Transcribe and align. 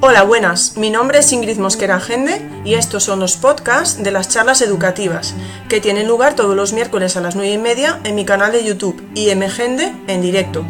Hola, 0.00 0.22
buenas. 0.22 0.76
Mi 0.76 0.90
nombre 0.90 1.18
es 1.18 1.32
Ingrid 1.32 1.58
Mosquera 1.58 1.98
Gende 1.98 2.40
y 2.64 2.74
estos 2.74 3.02
son 3.02 3.18
los 3.18 3.36
podcasts 3.36 4.00
de 4.00 4.12
las 4.12 4.28
charlas 4.28 4.62
educativas 4.62 5.34
que 5.68 5.80
tienen 5.80 6.06
lugar 6.06 6.36
todos 6.36 6.54
los 6.54 6.72
miércoles 6.72 7.16
a 7.16 7.20
las 7.20 7.34
9 7.34 7.50
y 7.50 7.58
media 7.58 7.98
en 8.04 8.14
mi 8.14 8.24
canal 8.24 8.52
de 8.52 8.62
YouTube 8.62 9.02
IMGende 9.16 9.92
en 10.06 10.22
directo. 10.22 10.64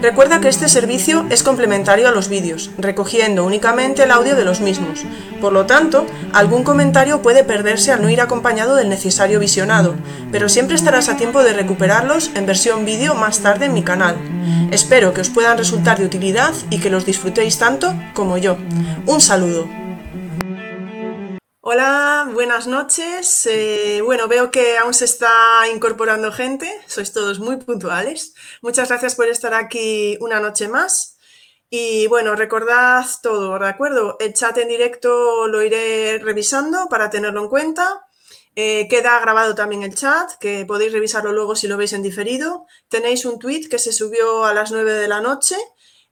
Recuerda 0.00 0.40
que 0.40 0.48
este 0.48 0.68
servicio 0.68 1.26
es 1.30 1.42
complementario 1.42 2.08
a 2.08 2.10
los 2.10 2.28
vídeos, 2.28 2.70
recogiendo 2.78 3.44
únicamente 3.44 4.02
el 4.02 4.10
audio 4.10 4.34
de 4.34 4.44
los 4.44 4.60
mismos. 4.60 5.04
Por 5.40 5.52
lo 5.52 5.66
tanto, 5.66 6.06
algún 6.32 6.64
comentario 6.64 7.22
puede 7.22 7.44
perderse 7.44 7.92
al 7.92 8.02
no 8.02 8.10
ir 8.10 8.20
acompañado 8.20 8.74
del 8.74 8.88
necesario 8.88 9.38
visionado, 9.38 9.94
pero 10.30 10.48
siempre 10.48 10.76
estarás 10.76 11.08
a 11.08 11.16
tiempo 11.16 11.42
de 11.42 11.52
recuperarlos 11.52 12.30
en 12.34 12.46
versión 12.46 12.84
vídeo 12.84 13.14
más 13.14 13.40
tarde 13.40 13.66
en 13.66 13.74
mi 13.74 13.82
canal. 13.82 14.16
Espero 14.70 15.12
que 15.12 15.20
os 15.20 15.30
puedan 15.30 15.58
resultar 15.58 15.98
de 15.98 16.06
utilidad 16.06 16.52
y 16.70 16.78
que 16.78 16.90
los 16.90 17.06
disfrutéis 17.06 17.58
tanto 17.58 17.94
como 18.14 18.38
yo. 18.38 18.56
Un 19.06 19.20
saludo. 19.20 19.81
Hola, 21.64 22.28
buenas 22.32 22.66
noches. 22.66 23.46
Eh, 23.46 24.00
bueno, 24.02 24.26
veo 24.26 24.50
que 24.50 24.78
aún 24.78 24.92
se 24.94 25.04
está 25.04 25.30
incorporando 25.72 26.32
gente, 26.32 26.68
sois 26.88 27.12
todos 27.12 27.38
muy 27.38 27.56
puntuales. 27.56 28.34
Muchas 28.62 28.88
gracias 28.88 29.14
por 29.14 29.28
estar 29.28 29.54
aquí 29.54 30.18
una 30.20 30.40
noche 30.40 30.66
más. 30.66 31.18
Y 31.70 32.08
bueno, 32.08 32.34
recordad 32.34 33.06
todo, 33.22 33.56
¿de 33.60 33.68
acuerdo? 33.68 34.16
El 34.18 34.34
chat 34.34 34.58
en 34.58 34.68
directo 34.68 35.46
lo 35.46 35.62
iré 35.62 36.18
revisando 36.18 36.88
para 36.88 37.10
tenerlo 37.10 37.42
en 37.42 37.48
cuenta. 37.48 38.06
Eh, 38.56 38.88
queda 38.88 39.20
grabado 39.20 39.54
también 39.54 39.84
el 39.84 39.94
chat, 39.94 40.32
que 40.40 40.66
podéis 40.66 40.92
revisarlo 40.92 41.32
luego 41.32 41.54
si 41.54 41.68
lo 41.68 41.76
veis 41.76 41.92
en 41.92 42.02
diferido. 42.02 42.66
Tenéis 42.88 43.24
un 43.24 43.38
tweet 43.38 43.68
que 43.68 43.78
se 43.78 43.92
subió 43.92 44.44
a 44.44 44.52
las 44.52 44.72
9 44.72 44.94
de 44.94 45.06
la 45.06 45.20
noche 45.20 45.56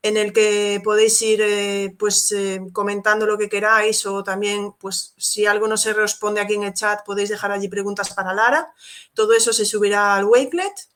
en 0.02 0.16
el 0.16 0.32
que 0.32 0.80
podéis 0.82 1.20
ir 1.22 1.40
eh, 1.42 1.94
pues, 1.98 2.32
eh, 2.32 2.60
comentando 2.72 3.26
lo 3.26 3.36
que 3.36 3.48
queráis 3.48 4.06
o 4.06 4.24
también 4.24 4.72
pues, 4.78 5.14
si 5.18 5.46
algo 5.46 5.68
no 5.68 5.76
se 5.76 5.92
responde 5.92 6.40
aquí 6.40 6.54
en 6.54 6.64
el 6.64 6.74
chat 6.74 7.04
podéis 7.04 7.28
dejar 7.28 7.52
allí 7.52 7.68
preguntas 7.68 8.14
para 8.14 8.32
Lara. 8.32 8.72
Todo 9.14 9.32
eso 9.34 9.52
se 9.52 9.64
subirá 9.64 10.14
al 10.14 10.24
Wakelet. 10.24 10.88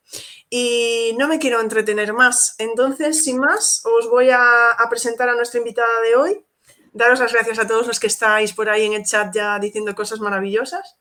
Y 0.49 1.15
no 1.19 1.27
me 1.27 1.39
quiero 1.39 1.61
entretener 1.61 2.13
más. 2.13 2.55
Entonces, 2.59 3.25
sin 3.25 3.39
más, 3.39 3.83
os 3.85 4.09
voy 4.09 4.31
a 4.31 4.77
presentar 4.89 5.29
a 5.29 5.35
nuestra 5.35 5.59
invitada 5.59 6.01
de 6.03 6.15
hoy. 6.17 6.45
Daros 6.93 7.19
las 7.19 7.33
gracias 7.33 7.59
a 7.59 7.67
todos 7.67 7.89
los 7.89 7.99
que 7.99 8.07
estáis 8.07 8.53
por 8.53 8.71
ahí 8.71 8.85
en 8.85 8.93
el 8.93 9.05
chat 9.05 9.35
ya 9.35 9.59
diciendo 9.59 9.97
cosas 9.97 10.21
maravillosas. 10.21 10.97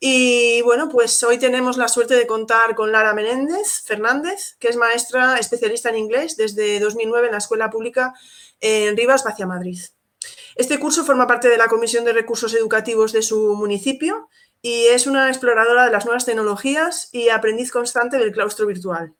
Y 0.00 0.60
bueno, 0.62 0.88
pues 0.88 1.22
hoy 1.22 1.38
tenemos 1.38 1.76
la 1.76 1.88
suerte 1.88 2.14
de 2.14 2.26
contar 2.26 2.74
con 2.74 2.92
Lara 2.92 3.14
Menéndez 3.14 3.82
Fernández, 3.84 4.56
que 4.58 4.68
es 4.68 4.76
maestra 4.76 5.38
especialista 5.38 5.88
en 5.88 5.96
inglés 5.96 6.36
desde 6.36 6.80
2009 6.80 7.26
en 7.26 7.32
la 7.32 7.38
Escuela 7.38 7.70
Pública 7.70 8.12
en 8.60 8.96
Rivas, 8.96 9.24
Vacia 9.24 9.46
Madrid. 9.46 9.80
Este 10.56 10.78
curso 10.78 11.04
forma 11.04 11.26
parte 11.26 11.48
de 11.48 11.58
la 11.58 11.68
Comisión 11.68 12.04
de 12.04 12.12
Recursos 12.12 12.54
Educativos 12.54 13.12
de 13.12 13.22
su 13.22 13.54
municipio 13.56 14.28
y 14.62 14.86
es 14.86 15.06
una 15.06 15.28
exploradora 15.28 15.84
de 15.84 15.90
las 15.90 16.04
nuevas 16.04 16.24
tecnologías 16.24 17.08
y 17.12 17.28
aprendiz 17.28 17.70
constante 17.70 18.18
del 18.18 18.32
claustro 18.32 18.66
virtual. 18.66 19.14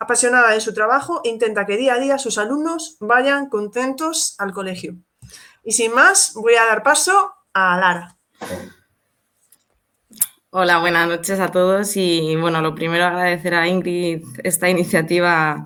Apasionada 0.00 0.50
de 0.50 0.60
su 0.60 0.72
trabajo, 0.72 1.20
intenta 1.24 1.66
que 1.66 1.76
día 1.76 1.94
a 1.94 1.98
día 1.98 2.18
sus 2.18 2.38
alumnos 2.38 2.96
vayan 3.00 3.48
contentos 3.48 4.34
al 4.38 4.52
colegio. 4.52 4.96
Y 5.62 5.72
sin 5.72 5.92
más, 5.92 6.32
voy 6.34 6.54
a 6.54 6.64
dar 6.64 6.82
paso 6.82 7.34
a 7.52 7.78
Lara. 7.78 8.16
Hola, 10.50 10.78
buenas 10.78 11.06
noches 11.06 11.40
a 11.40 11.50
todos 11.50 11.94
y 11.98 12.34
bueno, 12.36 12.62
lo 12.62 12.74
primero 12.74 13.04
agradecer 13.04 13.54
a 13.54 13.68
Ingrid 13.68 14.24
esta 14.44 14.70
iniciativa 14.70 15.62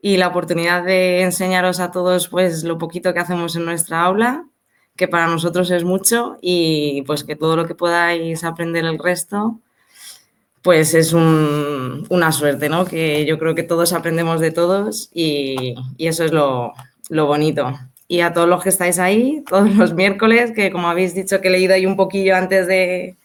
y 0.00 0.16
la 0.16 0.28
oportunidad 0.28 0.84
de 0.84 1.20
enseñaros 1.20 1.80
a 1.80 1.90
todos 1.90 2.28
pues 2.28 2.64
lo 2.64 2.78
poquito 2.78 3.12
que 3.12 3.20
hacemos 3.20 3.56
en 3.56 3.66
nuestra 3.66 4.02
aula, 4.02 4.46
que 4.96 5.06
para 5.06 5.26
nosotros 5.26 5.70
es 5.70 5.84
mucho 5.84 6.38
y 6.40 7.02
pues 7.06 7.24
que 7.24 7.36
todo 7.36 7.56
lo 7.56 7.66
que 7.66 7.74
podáis 7.74 8.42
aprender 8.42 8.86
el 8.86 8.98
resto 8.98 9.60
pues 10.62 10.94
es 10.94 11.12
una 11.12 12.32
suerte, 12.32 12.70
¿no? 12.70 12.86
Que 12.86 13.26
yo 13.26 13.38
creo 13.38 13.54
que 13.54 13.64
todos 13.64 13.92
aprendemos 13.92 14.40
de 14.40 14.50
todos 14.50 15.10
y, 15.12 15.74
eso 15.98 16.24
es 16.24 16.32
lo, 16.32 16.72
lo 17.10 17.26
bonito. 17.26 17.78
Y 18.08 18.20
a 18.20 18.32
todos 18.32 18.48
los 18.48 18.62
que 18.62 18.70
estáis 18.70 18.98
ahí, 18.98 19.44
todos 19.46 19.74
los 19.74 19.92
miércoles, 19.92 20.52
que 20.52 20.72
como 20.72 20.88
habéis 20.88 21.14
dicho 21.14 21.40
que 21.42 21.48
he 21.48 21.50
leído 21.50 21.74
ahí 21.74 21.84
un 21.84 21.96
poquillo 21.96 22.36
antes 22.36 22.66
de, 22.66 23.16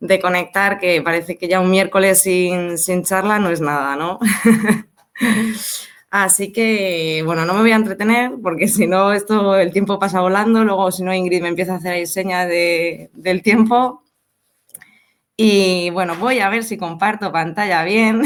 de 0.00 0.20
conectar, 0.20 0.78
que 0.78 1.02
parece 1.02 1.36
que 1.38 1.48
ya 1.48 1.60
un 1.60 1.70
miércoles 1.70 2.20
sin, 2.20 2.76
charla 3.04 3.38
no 3.38 3.50
es 3.50 3.60
nada, 3.60 3.96
¿no? 3.96 4.18
Así 6.10 6.52
que, 6.52 7.22
bueno, 7.24 7.44
no 7.44 7.54
me 7.54 7.60
voy 7.60 7.72
a 7.72 7.76
entretener 7.76 8.32
porque 8.42 8.68
si 8.68 8.86
no, 8.86 9.12
esto 9.12 9.56
el 9.56 9.72
tiempo 9.72 9.98
pasa 9.98 10.20
volando. 10.20 10.64
Luego, 10.64 10.90
si 10.92 11.02
no, 11.02 11.12
Ingrid 11.12 11.42
me 11.42 11.48
empieza 11.48 11.74
a 11.74 11.76
hacer 11.76 11.92
ahí 11.94 12.06
seña 12.06 12.46
del 12.46 13.42
tiempo. 13.42 14.02
Y 15.36 15.90
bueno, 15.90 16.16
voy 16.16 16.40
a 16.40 16.48
ver 16.48 16.64
si 16.64 16.78
comparto 16.78 17.32
pantalla 17.32 17.84
bien 17.84 18.22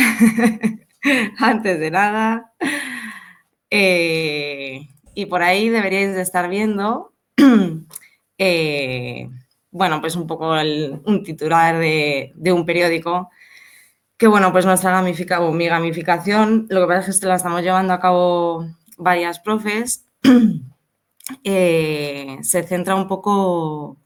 antes 1.38 1.80
de 1.80 1.90
nada. 1.90 2.52
Eh, 3.70 4.88
y 5.14 5.26
por 5.26 5.42
ahí 5.42 5.68
deberíais 5.68 6.14
de 6.14 6.22
estar 6.22 6.48
viendo 6.48 7.12
eh, 8.38 9.28
bueno, 9.70 10.00
pues 10.00 10.16
un 10.16 10.26
poco 10.26 10.50
un 10.50 11.22
titular 11.24 11.78
de, 11.78 12.32
un 12.52 12.66
periódico 12.66 13.30
que, 14.16 14.26
bueno, 14.26 14.52
pues 14.52 14.66
nuestra 14.66 14.90
gamificación, 14.90 15.56
mi 15.56 15.66
gamificación, 15.66 16.66
lo 16.68 16.82
que 16.82 16.86
pasa 16.94 17.10
es 17.10 17.20
que 17.20 17.26
la 17.26 17.36
estamos 17.36 17.62
llevando 17.62 17.94
a 17.94 18.00
cabo 18.00 18.66
varias 18.98 19.40
profes, 19.40 20.06
eh, 21.44 22.38
se 22.42 22.62
centra 22.64 22.94
un 22.94 23.08
poco 23.08 23.96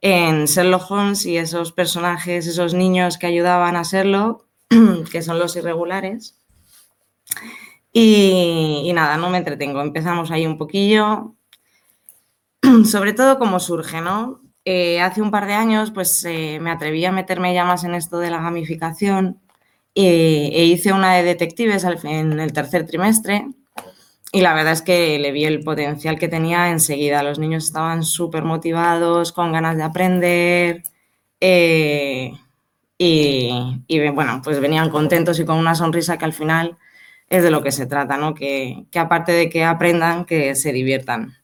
en 0.00 0.46
Sherlock 0.46 0.90
Holmes 0.90 1.26
y 1.26 1.36
esos 1.36 1.72
personajes, 1.72 2.46
esos 2.46 2.74
niños 2.74 3.18
que 3.18 3.26
ayudaban 3.26 3.76
a 3.76 3.84
serlo, 3.84 4.46
que 5.10 5.22
son 5.22 5.38
los 5.38 5.56
irregulares. 5.56 6.38
Y, 7.92 8.82
y, 8.84 8.92
nada, 8.92 9.16
no 9.16 9.30
me 9.30 9.38
entretengo. 9.38 9.80
Empezamos 9.80 10.30
ahí 10.30 10.46
un 10.46 10.58
poquillo. 10.58 11.36
Sobre 12.84 13.12
todo 13.12 13.38
cómo 13.38 13.60
surge, 13.60 14.00
¿no? 14.00 14.43
Eh, 14.66 15.00
hace 15.02 15.20
un 15.20 15.30
par 15.30 15.46
de 15.46 15.52
años 15.52 15.90
pues 15.90 16.24
eh, 16.24 16.58
me 16.58 16.70
atreví 16.70 17.04
a 17.04 17.12
meterme 17.12 17.52
ya 17.52 17.66
más 17.66 17.84
en 17.84 17.94
esto 17.94 18.18
de 18.18 18.30
la 18.30 18.38
gamificación 18.38 19.38
eh, 19.94 20.50
e 20.54 20.64
hice 20.64 20.90
una 20.92 21.14
de 21.14 21.22
detectives 21.22 21.84
en 21.84 22.40
el 22.40 22.52
tercer 22.54 22.86
trimestre 22.86 23.46
y 24.32 24.40
la 24.40 24.54
verdad 24.54 24.72
es 24.72 24.80
que 24.82 25.18
le 25.18 25.32
vi 25.32 25.44
el 25.44 25.60
potencial 25.62 26.18
que 26.18 26.28
tenía 26.28 26.70
enseguida. 26.70 27.22
Los 27.22 27.38
niños 27.38 27.64
estaban 27.64 28.02
súper 28.04 28.42
motivados, 28.44 29.32
con 29.32 29.52
ganas 29.52 29.76
de 29.76 29.82
aprender 29.84 30.82
y, 32.98 34.10
bueno, 34.12 34.40
pues 34.42 34.60
venían 34.60 34.90
contentos 34.90 35.38
y 35.38 35.44
con 35.44 35.58
una 35.58 35.74
sonrisa 35.76 36.18
que 36.18 36.24
al 36.24 36.32
final 36.32 36.78
es 37.28 37.42
de 37.44 37.50
lo 37.50 37.62
que 37.62 37.70
se 37.70 37.86
trata, 37.86 38.16
¿no? 38.16 38.34
que 38.34 38.86
aparte 38.96 39.32
de 39.32 39.48
que 39.48 39.64
aprendan, 39.64 40.24
que 40.24 40.54
se 40.56 40.72
diviertan. 40.72 41.36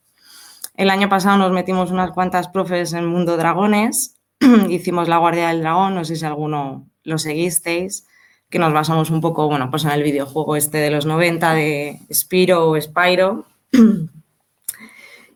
El 0.81 0.89
año 0.89 1.11
pasado 1.11 1.37
nos 1.37 1.53
metimos 1.53 1.91
unas 1.91 2.11
cuantas 2.11 2.49
profes 2.49 2.95
en 2.95 3.05
Mundo 3.05 3.37
Dragones, 3.37 4.17
hicimos 4.71 5.09
La 5.09 5.19
Guardia 5.19 5.49
del 5.49 5.61
Dragón, 5.61 5.95
no 5.95 6.07
sé 6.07 6.17
si 6.17 6.25
alguno 6.25 6.89
lo 7.05 7.19
seguisteis, 7.19 8.07
que 8.49 8.59
nos 8.59 8.73
basamos 8.73 9.11
un 9.11 9.21
poco, 9.21 9.47
bueno, 9.47 9.69
pues 9.71 9.85
en 9.85 9.91
el 9.91 10.03
videojuego 10.03 10.57
este 10.57 10.79
de 10.79 10.91
los 10.91 11.05
90 11.05 11.53
de 11.53 12.01
Spiro 12.11 12.71
o 12.71 12.81
Spyro. 12.81 13.45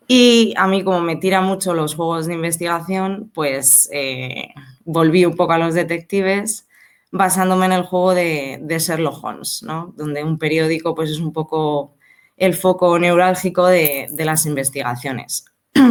Y 0.07 0.55
a 0.57 0.67
mí, 0.67 0.83
como 0.85 1.01
me 1.01 1.17
tira 1.17 1.41
mucho 1.41 1.73
los 1.75 1.95
juegos 1.95 2.27
de 2.27 2.35
investigación, 2.35 3.31
pues 3.35 3.89
eh, 3.93 4.49
volví 4.85 5.25
un 5.25 5.35
poco 5.35 5.55
a 5.55 5.59
los 5.59 5.75
detectives 5.75 6.69
basándome 7.11 7.67
en 7.67 7.73
el 7.73 7.83
juego 7.85 8.15
de, 8.15 8.61
de 8.63 8.79
Sherlock 8.79 9.23
Holmes, 9.25 9.63
¿no? 9.63 9.95
Donde 9.97 10.23
un 10.23 10.39
periódico 10.39 10.95
pues 10.95 11.11
es 11.11 11.21
un 11.21 11.33
poco 11.33 11.95
el 12.37 12.55
foco 12.55 12.99
neurálgico 12.99 13.67
de, 13.67 14.09
las 14.19 14.47
investigaciones. 14.47 15.45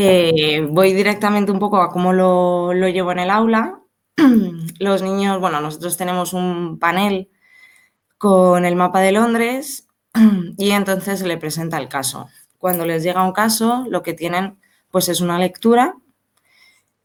Eh, 0.00 0.64
voy 0.70 0.92
directamente 0.92 1.50
un 1.50 1.58
poco 1.58 1.82
a 1.82 1.90
cómo 1.90 2.12
lo, 2.12 2.72
llevo 2.72 3.10
en 3.10 3.18
el 3.18 3.30
aula. 3.30 3.80
Los 4.78 5.02
niños, 5.02 5.40
bueno, 5.40 5.60
nosotros 5.60 5.96
tenemos 5.96 6.34
un 6.34 6.78
panel 6.78 7.30
con 8.16 8.64
el 8.64 8.76
mapa 8.76 9.00
de 9.00 9.10
Londres 9.10 9.88
y 10.56 10.70
entonces 10.70 11.18
se 11.18 11.26
le 11.26 11.36
presenta 11.36 11.78
el 11.78 11.88
caso. 11.88 12.28
Cuando 12.58 12.86
les 12.86 13.02
llega 13.02 13.24
un 13.24 13.32
caso, 13.32 13.86
lo 13.88 14.04
que 14.04 14.14
tienen 14.14 14.60
pues 14.92 15.08
es 15.08 15.20
una 15.20 15.36
lectura, 15.36 15.96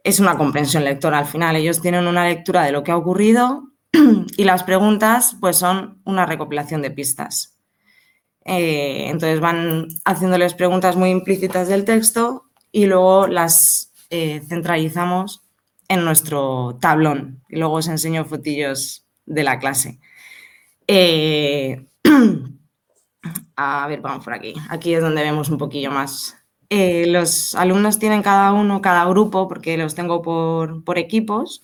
es 0.03 0.19
una 0.19 0.37
comprensión 0.37 0.83
lectora 0.83 1.17
al 1.17 1.25
final. 1.25 1.55
Ellos 1.55 1.81
tienen 1.81 2.05
una 2.05 2.25
lectura 2.27 2.61
de 2.61 2.73
lo 2.73 2.83
que 2.83 2.91
ha 2.91 2.97
ocurrido 2.97 3.72
y 4.37 4.43
las 4.43 4.63
preguntas 4.63 5.37
pues 5.39 5.57
son 5.57 6.01
una 6.03 6.25
recopilación 6.25 6.81
de 6.81 6.91
pistas. 6.91 7.57
Eh, 8.45 9.07
entonces 9.07 9.39
van 9.39 9.87
haciéndoles 10.03 10.53
preguntas 10.53 10.97
muy 10.97 11.09
implícitas 11.09 11.69
del 11.69 11.85
texto 11.85 12.49
y 12.71 12.87
luego 12.87 13.27
las 13.27 13.93
eh, 14.09 14.41
centralizamos 14.49 15.43
en 15.87 16.03
nuestro 16.03 16.77
tablón 16.81 17.41
y 17.47 17.57
luego 17.57 17.75
os 17.75 17.87
enseño 17.87 18.25
fotillos 18.25 19.05
de 19.25 19.43
la 19.43 19.59
clase. 19.59 19.99
Eh, 20.87 21.85
A 23.55 23.87
ver, 23.87 24.01
vamos 24.01 24.23
por 24.23 24.33
aquí. 24.33 24.53
Aquí 24.69 24.93
es 24.93 25.01
donde 25.01 25.21
vemos 25.21 25.49
un 25.49 25.57
poquillo 25.57 25.91
más. 25.91 26.35
Los 26.69 27.53
alumnos 27.53 27.99
tienen 27.99 28.23
cada 28.23 28.51
uno, 28.51 28.81
cada 28.81 29.05
grupo, 29.05 29.47
porque 29.47 29.77
los 29.77 29.93
tengo 29.93 30.23
por, 30.23 30.97
equipos, 30.97 31.63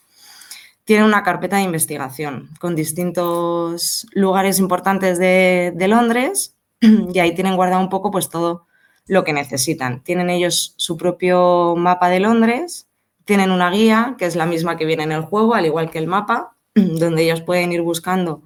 tienen 0.89 1.05
una 1.05 1.21
carpeta 1.21 1.57
de 1.57 1.61
investigación 1.61 2.49
con 2.59 2.75
distintos 2.75 4.07
lugares 4.11 4.57
importantes 4.57 5.19
de, 5.19 5.71
de, 5.75 5.87
Londres 5.87 6.55
y 6.81 7.19
ahí 7.19 7.35
tienen 7.35 7.55
guardado 7.55 7.79
un 7.79 7.89
poco 7.89 8.09
pues 8.09 8.27
todo 8.27 8.65
lo 9.05 9.23
que 9.23 9.31
necesitan. 9.31 10.01
Tienen 10.01 10.31
ellos 10.31 10.73
su 10.77 10.97
propio 10.97 11.75
mapa 11.77 12.09
de 12.09 12.19
Londres, 12.19 12.87
tienen 13.23 13.51
una 13.51 13.69
guía 13.69 14.15
que 14.17 14.25
es 14.25 14.35
la 14.35 14.47
misma 14.47 14.77
que 14.77 14.85
viene 14.85 15.03
en 15.03 15.11
el 15.11 15.21
juego, 15.21 15.53
al 15.53 15.67
igual 15.67 15.91
que 15.91 15.99
el 15.99 16.07
mapa, 16.07 16.55
donde 16.73 17.21
ellos 17.21 17.43
pueden 17.43 17.71
ir 17.71 17.83
buscando 17.83 18.41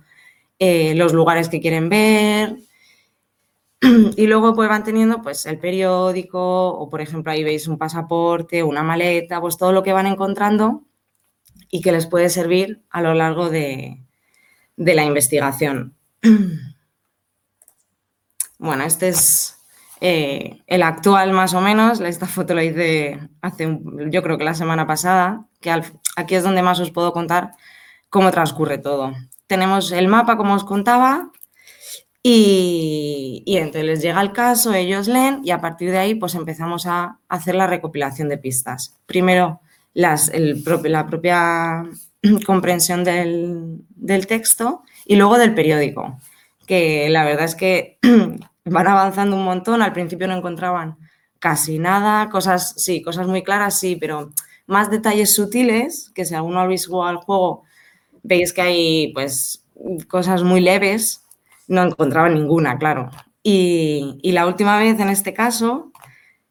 eh, 0.60 0.96
los 0.96 1.14
lugares 1.14 1.48
que 1.48 1.62
quieren 1.62 1.88
ver, 1.88 2.58
y 4.18 4.28
luego 4.28 4.54
pues 4.54 4.68
van 4.68 4.84
teniendo 4.84 5.22
pues 5.22 5.46
el 5.46 5.60
periódico 5.60 6.74
o 6.74 6.90
por 6.90 7.00
ejemplo 7.00 7.32
ahí 7.32 7.46
veis 7.46 7.70
un 7.70 7.78
pasaporte, 7.78 8.64
una 8.64 8.84
maleta, 8.84 9.40
pues 9.40 9.56
todo 9.56 9.72
lo 9.72 9.82
que 9.82 9.94
van 9.94 10.08
encontrando 10.08 10.84
y 11.74 11.82
que 11.82 11.92
les 11.92 12.06
puede 12.06 12.30
servir 12.30 12.84
a 12.92 13.02
lo 13.02 13.16
largo 13.16 13.50
de, 13.50 14.06
la 14.78 15.04
investigación. 15.04 15.96
Bueno, 18.60 18.86
este 18.86 19.10
es 19.10 19.58
eh, 20.00 20.62
el 20.68 20.84
actual 20.84 21.34
más 21.34 21.54
o 21.54 21.60
menos. 21.60 22.00
Esta 22.00 22.28
foto 22.28 22.54
la 22.54 22.64
hice 22.64 23.20
hace, 23.42 23.78
yo 24.10 24.24
creo 24.24 24.38
que 24.38 24.46
la 24.46 24.54
semana 24.54 24.88
pasada, 24.88 25.48
que 25.60 25.70
aquí 26.16 26.36
es 26.36 26.44
donde 26.44 26.62
más 26.62 26.80
os 26.80 26.90
puedo 26.90 27.12
contar 27.12 27.56
cómo 28.10 28.32
transcurre 28.32 28.78
todo. 28.78 29.12
Tenemos 29.48 29.92
el 29.92 30.08
mapa, 30.08 30.38
como 30.38 30.54
os 30.54 30.64
contaba, 30.64 31.30
y, 32.22 33.44
entonces 33.48 33.84
les 33.84 34.02
llega 34.02 34.22
el 34.22 34.32
caso, 34.32 34.74
ellos 34.74 35.10
leen 35.10 35.42
y 35.44 35.52
a 35.52 35.60
partir 35.60 35.92
de 35.92 35.98
ahí 35.98 36.16
pues 36.16 36.36
empezamos 36.36 36.86
a 36.86 37.20
hacer 37.28 37.56
la 37.56 37.68
recopilación 37.68 38.30
de 38.30 38.38
pistas. 38.38 38.98
Primero 39.08 39.60
la 39.94 40.18
propia 41.10 41.84
comprensión 42.46 43.04
del, 43.04 43.86
texto 44.28 44.84
y 45.06 45.16
luego 45.16 45.38
del 45.38 45.54
periódico, 45.54 46.20
que 46.66 47.10
la 47.10 47.26
verdad 47.26 47.46
es 47.46 47.56
que 47.56 48.00
van 48.66 48.88
avanzando 48.88 49.36
un 49.36 49.44
montón, 49.44 49.82
al 49.82 49.94
principio 49.94 50.28
no 50.28 50.38
encontraban 50.38 50.98
casi 51.40 51.80
nada, 51.80 52.30
cosas, 52.30 52.74
sí, 52.78 53.02
cosas 53.02 53.28
muy 53.28 53.44
claras, 53.44 53.80
sí, 53.80 53.98
pero 53.98 54.32
más 54.66 54.90
detalles 54.90 55.36
sutiles, 55.36 56.12
que 56.16 56.26
si 56.26 56.36
alguno 56.36 56.62
habéis 56.62 56.88
jugado 56.88 57.10
al 57.10 57.18
juego, 57.18 57.64
veis 58.24 58.54
que 58.54 58.62
hay 58.62 59.14
pues 59.14 59.66
cosas 60.08 60.44
muy 60.44 60.62
leves 60.62 61.24
no 61.68 61.84
encontraba 61.84 62.30
ninguna, 62.30 62.78
claro. 62.78 63.10
Y, 63.42 64.32
la 64.32 64.48
última 64.48 64.78
vez, 64.78 65.00
en 65.00 65.10
este 65.10 65.34
caso, 65.34 65.92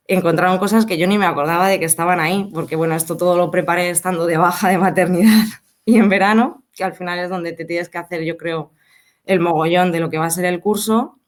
encontraron 0.07 0.59
cosas 0.59 0.87
que 0.87 0.99
yo 0.99 1.07
ni 1.07 1.19
me 1.19 1.27
acordaba 1.27 1.69
de 1.69 1.79
que 1.79 1.85
estaban 1.85 2.21
ahí, 2.21 2.51
porque 2.53 2.77
bueno, 2.77 2.95
esto 2.95 3.17
todo 3.17 3.37
lo 3.37 3.51
preparé 3.51 3.91
estando 3.91 4.27
de 4.27 4.37
baja 4.37 4.69
de 4.69 4.79
maternidad 4.79 5.45
y 5.85 5.99
en 5.99 6.09
verano, 6.09 6.65
que 6.75 6.85
al 6.85 6.95
final 6.95 7.19
es 7.19 7.31
donde 7.31 7.53
te 7.53 7.65
tienes 7.65 7.89
que 7.89 7.99
hacer, 7.99 8.23
yo 8.25 8.37
creo, 8.37 8.73
el 9.25 9.41
mogollón 9.41 9.93
de 9.93 10.01
lo 10.01 10.11
que 10.11 10.19
va 10.19 10.27
a 10.27 10.31
ser 10.31 10.45
el 10.45 10.61
curso. 10.61 11.19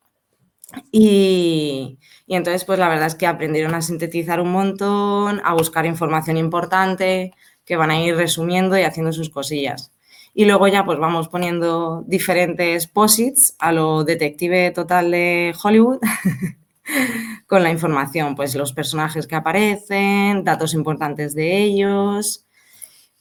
Y, 0.91 1.99
y 2.27 2.35
entonces, 2.35 2.65
pues 2.65 2.79
la 2.79 2.89
verdad 2.89 3.07
es 3.07 3.15
que 3.15 3.27
aprendieron 3.27 3.75
a 3.75 3.83
sintetizar 3.83 4.41
un 4.41 4.51
montón, 4.51 5.41
a 5.45 5.55
buscar 5.55 5.87
información 5.87 6.37
importante, 6.37 7.33
que 7.65 7.77
van 7.77 7.91
a 7.91 8.01
ir 8.01 8.17
resumiendo 8.17 8.79
y 8.79 8.83
haciendo 8.83 9.13
sus 9.13 9.31
cosillas. 9.31 9.93
Y 10.35 10.47
luego 10.47 10.67
ya 10.67 10.85
pues 10.85 10.99
vamos 10.99 11.29
poniendo 11.29 12.03
diferentes 12.07 12.89
posits 12.89 13.55
a 13.61 13.73
lo 13.73 14.03
detective 14.05 14.73
total 14.73 15.13
de 15.13 15.55
Hollywood 15.63 16.01
con 17.47 17.63
la 17.63 17.71
información, 17.71 18.35
pues 18.35 18.55
los 18.55 18.73
personajes 18.73 19.27
que 19.27 19.37
aparecen, 19.37 20.45
datos 20.45 20.75
importantes 20.75 21.35
de 21.35 21.63
ellos. 21.63 22.47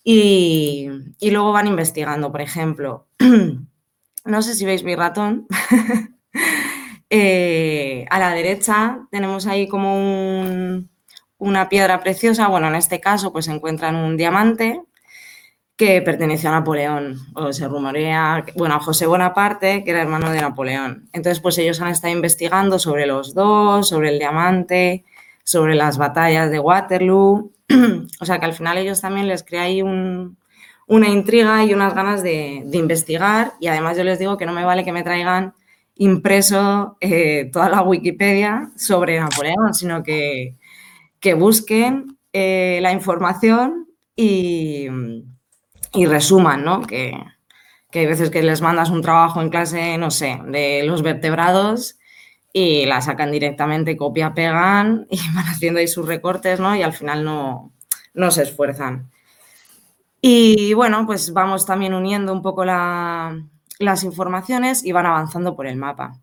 Y, 0.03 0.89
luego 1.21 1.51
van 1.53 1.67
investigando, 1.67 2.31
por 2.31 2.41
ejemplo, 2.41 3.07
no 4.25 4.41
sé 4.41 4.55
si 4.55 4.65
veis 4.65 4.83
mi 4.83 4.95
ratón, 4.95 5.47
eh, 7.09 8.05
a 8.09 8.19
la 8.19 8.31
derecha 8.31 9.07
tenemos 9.11 9.47
ahí 9.47 9.67
como 9.67 10.83
una 11.37 11.69
piedra 11.69 12.01
preciosa, 12.01 12.47
bueno, 12.47 12.67
en 12.67 12.75
este 12.75 12.99
caso 12.99 13.31
pues 13.31 13.47
encuentran 13.47 13.95
un 13.95 14.17
diamante 14.17 14.81
que 15.83 16.01
perteneció 16.01 16.49
a 16.49 16.53
Napoleón, 16.53 17.19
o 17.33 17.51
se 17.51 17.67
rumorea, 17.67 18.45
bueno, 18.55 18.75
a 18.75 18.79
José 18.79 19.05
Bonaparte, 19.05 19.83
que 19.83 19.91
era 19.91 20.01
hermano 20.01 20.31
de 20.31 20.39
Napoleón. 20.39 21.09
Entonces, 21.11 21.41
pues 21.41 21.57
ellos 21.57 21.81
han 21.81 21.89
estado 21.89 22.13
investigando 22.13 22.79
sobre 22.79 23.05
los 23.05 23.33
dos, 23.33 23.89
sobre 23.89 24.09
el 24.09 24.17
diamante, 24.17 25.03
sobre 25.43 25.75
las 25.75 25.97
batallas 25.97 26.51
de 26.51 26.59
Waterloo. 26.59 27.51
o 28.21 28.25
sea 28.25 28.39
que 28.39 28.45
al 28.45 28.53
final 28.53 28.77
ellos 28.77 29.01
también 29.01 29.27
les 29.27 29.43
crea 29.43 29.63
ahí 29.63 29.81
una 29.81 31.09
intriga 31.09 31.65
y 31.65 31.73
unas 31.73 31.93
ganas 31.93 32.23
de, 32.23 32.63
investigar. 32.71 33.51
Y 33.59 33.67
además 33.67 33.97
yo 33.97 34.05
les 34.05 34.19
digo 34.19 34.37
que 34.37 34.45
no 34.45 34.53
me 34.53 34.63
vale 34.63 34.85
que 34.85 34.93
me 34.93 35.03
traigan 35.03 35.53
impreso 35.95 36.97
eh, 37.01 37.49
toda 37.51 37.67
la 37.67 37.81
Wikipedia 37.81 38.71
sobre 38.77 39.19
Napoleón, 39.19 39.73
sino 39.73 40.01
que, 40.01 40.55
que 41.19 41.33
busquen 41.33 42.17
eh, 42.31 42.79
la 42.81 42.93
información 42.93 43.89
y 44.15 44.87
y 45.93 46.05
resuman, 46.05 46.63
¿no? 46.63 46.81
Que, 46.81 47.17
hay 47.93 48.05
veces 48.07 48.31
que 48.31 48.41
les 48.41 48.61
mandas 48.61 48.89
un 48.89 49.03
trabajo 49.03 49.41
en 49.41 49.49
clase, 49.49 49.97
no 49.99 50.09
sé, 50.09 50.39
de 50.47 50.83
los 50.83 51.03
vertebrados 51.03 51.99
y 52.51 52.85
la 52.87 53.01
sacan 53.01 53.31
directamente, 53.31 53.95
copia, 53.95 54.33
pegan 54.33 55.05
y 55.11 55.19
van 55.35 55.45
haciendo 55.45 55.79
ahí 55.79 55.87
sus 55.87 56.07
recortes, 56.07 56.59
¿no? 56.59 56.75
Y 56.75 56.81
al 56.81 56.93
final 56.93 57.23
no, 57.23 57.71
no 58.13 58.31
se 58.31 58.43
esfuerzan. 58.43 59.11
Y 60.21 60.73
bueno, 60.73 61.05
pues 61.05 61.33
vamos 61.33 61.65
también 61.65 61.93
uniendo 61.93 62.33
un 62.33 62.41
poco 62.41 62.63
las 62.65 64.03
informaciones 64.03 64.83
y 64.83 64.91
van 64.91 65.05
avanzando 65.05 65.55
por 65.55 65.67
el 65.67 65.75
mapa. 65.75 66.13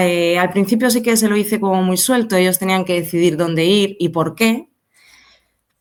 Eh, 0.00 0.36
al 0.38 0.50
principio 0.50 0.90
sí 0.90 1.02
que 1.02 1.16
se 1.16 1.28
lo 1.28 1.36
hice 1.36 1.60
como 1.60 1.82
muy 1.82 1.96
suelto, 1.96 2.34
ellos 2.34 2.58
tenían 2.58 2.84
que 2.84 3.00
decidir 3.00 3.36
dónde 3.36 3.64
ir 3.64 3.96
y 4.00 4.08
por 4.08 4.34
qué, 4.34 4.68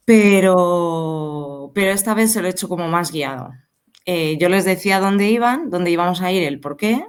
pero, 0.07 1.46
pero 1.73 1.91
esta 1.91 2.13
vez 2.13 2.31
se 2.33 2.41
lo 2.41 2.47
he 2.47 2.51
hecho 2.51 2.69
como 2.69 2.87
más 2.87 3.11
guiado. 3.11 3.51
Eh, 4.05 4.37
yo 4.39 4.49
les 4.49 4.65
decía 4.65 4.99
dónde 4.99 5.29
iban, 5.29 5.69
dónde 5.69 5.91
íbamos 5.91 6.21
a 6.21 6.31
ir, 6.31 6.43
el 6.43 6.59
por 6.59 6.77
qué, 6.77 7.05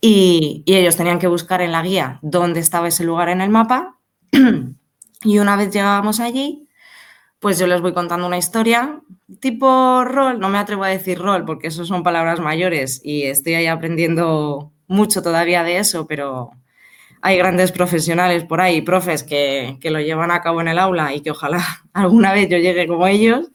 y, 0.00 0.64
ellos 0.66 0.96
tenían 0.96 1.18
que 1.18 1.28
buscar 1.28 1.62
en 1.62 1.72
la 1.72 1.82
guía 1.82 2.18
dónde 2.22 2.60
estaba 2.60 2.88
ese 2.88 3.04
lugar 3.04 3.28
en 3.28 3.40
el 3.40 3.50
mapa. 3.50 3.98
y 5.24 5.38
una 5.38 5.56
vez 5.56 5.70
llegábamos 5.72 6.20
allí, 6.20 6.68
pues 7.38 7.58
yo 7.58 7.66
les 7.66 7.80
voy 7.80 7.92
contando 7.92 8.26
una 8.26 8.38
historia 8.38 9.00
tipo 9.40 10.04
rol, 10.04 10.38
no 10.38 10.48
me 10.48 10.58
atrevo 10.58 10.84
a 10.84 10.88
decir 10.88 11.18
rol 11.18 11.44
porque 11.44 11.68
eso 11.68 11.84
son 11.84 12.02
palabras 12.02 12.40
mayores 12.40 13.00
y 13.02 13.24
estoy 13.24 13.54
ahí 13.54 13.66
aprendiendo 13.66 14.72
mucho 14.86 15.22
todavía 15.22 15.62
de 15.64 15.78
eso, 15.78 16.06
pero, 16.06 16.50
hay 17.24 17.36
grandes 17.38 17.70
profesionales 17.70 18.44
por 18.44 18.60
ahí, 18.60 18.82
profes 18.82 19.22
que, 19.22 19.78
lo 19.84 20.00
llevan 20.00 20.32
a 20.32 20.42
cabo 20.42 20.60
en 20.60 20.66
el 20.66 20.78
aula 20.78 21.14
y 21.14 21.20
que 21.20 21.30
ojalá 21.30 21.64
alguna 21.92 22.32
vez 22.32 22.48
yo 22.48 22.58
llegue 22.58 22.86
como 22.86 23.06
ellos. 23.06 23.48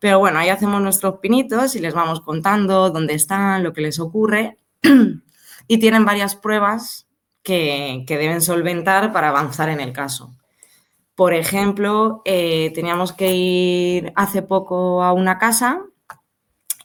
Pero 0.00 0.18
bueno, 0.18 0.38
ahí 0.38 0.48
hacemos 0.48 0.82
nuestros 0.82 1.18
pinitos 1.20 1.76
y 1.76 1.80
les 1.80 1.94
vamos 1.94 2.20
contando 2.22 2.90
dónde 2.90 3.14
están, 3.14 3.62
lo 3.62 3.72
que 3.72 3.82
les 3.82 4.00
ocurre. 4.00 4.58
y 5.68 5.78
tienen 5.78 6.04
varias 6.04 6.34
pruebas 6.34 7.06
que, 7.42 8.04
deben 8.08 8.40
solventar 8.40 9.12
para 9.12 9.28
avanzar 9.28 9.68
en 9.68 9.80
el 9.80 9.92
caso. 9.92 10.34
Por 11.14 11.34
ejemplo, 11.34 12.22
eh, 12.24 12.72
teníamos 12.74 13.12
que 13.12 13.34
ir 13.34 14.12
hace 14.16 14.42
poco 14.42 15.02
a 15.02 15.12
una 15.12 15.38
casa 15.38 15.82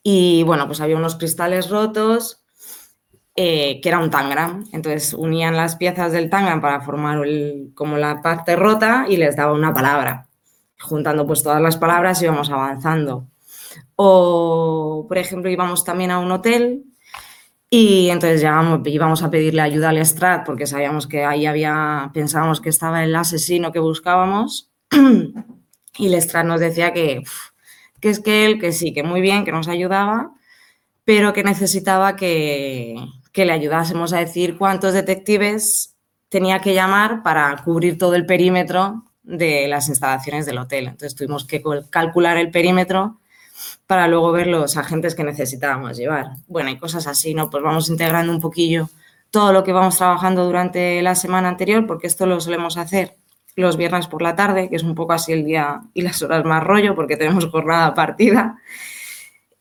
y 0.03 0.43
bueno, 0.43 0.67
pues 0.67 0.81
había 0.81 0.97
unos 0.97 1.15
cristales 1.15 1.69
rotos 1.69 2.38
eh, 3.41 3.79
que 3.81 3.87
era 3.87 3.99
un 3.99 4.09
tangram. 4.09 4.65
Entonces 4.73 5.13
unían 5.13 5.55
las 5.55 5.77
piezas 5.77 6.11
del 6.11 6.29
tangram 6.29 6.59
para 6.59 6.81
formar 6.81 7.23
como 7.73 7.95
la 7.97 8.21
parte 8.21 8.57
rota 8.57 9.05
y 9.07 9.15
les 9.15 9.37
daba 9.37 9.53
una 9.53 9.73
palabra. 9.73 10.27
Juntando 10.77 11.25
pues 11.25 11.41
todas 11.41 11.61
las 11.61 11.77
palabras 11.77 12.21
íbamos 12.21 12.49
avanzando. 12.49 13.29
O, 13.95 15.05
por 15.07 15.17
ejemplo, 15.17 15.49
íbamos 15.49 15.85
también 15.85 16.11
a 16.11 16.19
un 16.19 16.29
hotel 16.33 16.83
y 17.69 18.09
entonces 18.09 18.41
llegamos, 18.41 18.81
íbamos 18.83 19.23
a 19.23 19.31
pedirle 19.31 19.61
ayuda 19.61 19.87
al 19.87 20.05
Strat 20.05 20.45
porque 20.45 20.67
sabíamos 20.67 21.07
que 21.07 21.23
ahí 21.23 21.45
había, 21.45 22.11
pensábamos 22.13 22.59
que 22.59 22.67
estaba 22.67 23.05
el 23.05 23.15
asesino 23.15 23.71
que 23.71 23.79
buscábamos 23.79 24.69
y 25.97 26.13
el 26.13 26.21
Strat 26.21 26.45
nos 26.45 26.59
decía 26.59 26.91
que, 26.91 27.23
que 28.01 28.09
es 28.09 28.19
que 28.19 28.45
él, 28.45 28.59
que 28.59 28.73
sí, 28.73 28.93
que 28.93 29.03
muy 29.03 29.21
bien, 29.21 29.45
que 29.45 29.53
nos 29.53 29.69
ayudaba, 29.69 30.33
pero 31.05 31.31
que 31.31 31.43
necesitaba 31.43 32.17
que, 32.17 32.97
que 33.39 33.45
le 33.45 33.53
ayudásemos 33.53 34.11
a 34.11 34.19
decir 34.19 34.57
cuántos 34.57 34.91
detectives 34.91 35.95
tenía 36.27 36.59
que 36.59 36.73
llamar 36.73 37.23
para 37.23 37.55
cubrir 37.63 37.97
todo 37.97 38.15
el 38.15 38.25
perímetro 38.25 39.05
de 39.23 39.65
las 39.69 39.87
instalaciones 39.87 40.45
del 40.45 40.57
hotel. 40.57 40.87
Entonces 40.87 41.15
tuvimos 41.15 41.45
que 41.45 41.63
calcular 41.89 42.35
el 42.35 42.51
perímetro 42.51 43.21
para 43.87 44.09
luego 44.09 44.33
ver 44.33 44.47
los 44.47 44.75
agentes 44.75 45.15
que 45.15 45.23
necesitábamos 45.23 45.95
llevar. 45.95 46.31
Bueno, 46.49 46.69
y 46.69 46.77
cosas 46.77 47.07
así, 47.07 47.33
¿no? 47.33 47.49
Pues 47.49 47.63
vamos 47.63 47.87
integrando 47.87 48.33
un 48.33 48.41
poquillo 48.41 48.89
todo 49.31 49.53
lo 49.53 49.63
que 49.63 49.71
vamos 49.71 49.95
trabajando 49.95 50.43
durante 50.43 51.01
la 51.01 51.15
semana 51.15 51.47
anterior, 51.47 51.87
porque 51.87 52.07
esto 52.07 52.25
lo 52.25 52.41
solemos 52.41 52.75
hacer 52.75 53.15
los 53.55 53.77
viernes 53.77 54.07
por 54.07 54.21
la 54.21 54.35
tarde, 54.35 54.69
que 54.69 54.75
es 54.75 54.83
un 54.83 54.95
poco 54.95 55.13
así 55.13 55.31
el 55.31 55.45
día 55.45 55.79
y 55.93 56.01
las 56.01 56.21
horas 56.21 56.43
más 56.43 56.61
rollo, 56.61 56.93
porque 56.93 57.15
tenemos 57.15 57.45
jornada 57.45 57.93
partida. 57.93 58.57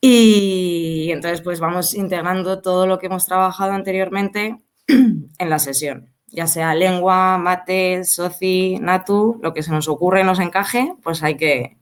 Y 0.01 1.11
entonces 1.11 1.41
pues 1.41 1.59
vamos 1.59 1.93
integrando 1.93 2.61
todo 2.61 2.87
lo 2.87 2.99
que 2.99 3.07
hemos 3.07 3.25
trabajado 3.25 3.73
anteriormente 3.73 4.57
en 4.87 5.49
la 5.49 5.59
sesión, 5.59 6.13
ya 6.27 6.47
sea 6.47 6.73
lengua, 6.73 7.37
mate, 7.37 8.05
soci, 8.05 8.77
natu, 8.79 9.39
lo 9.41 9.53
que 9.53 9.63
se 9.63 9.71
nos 9.71 9.87
ocurre, 9.89 10.23
nos 10.23 10.39
encaje, 10.39 10.93
pues 11.03 11.21
hay 11.23 11.35
que, 11.35 11.77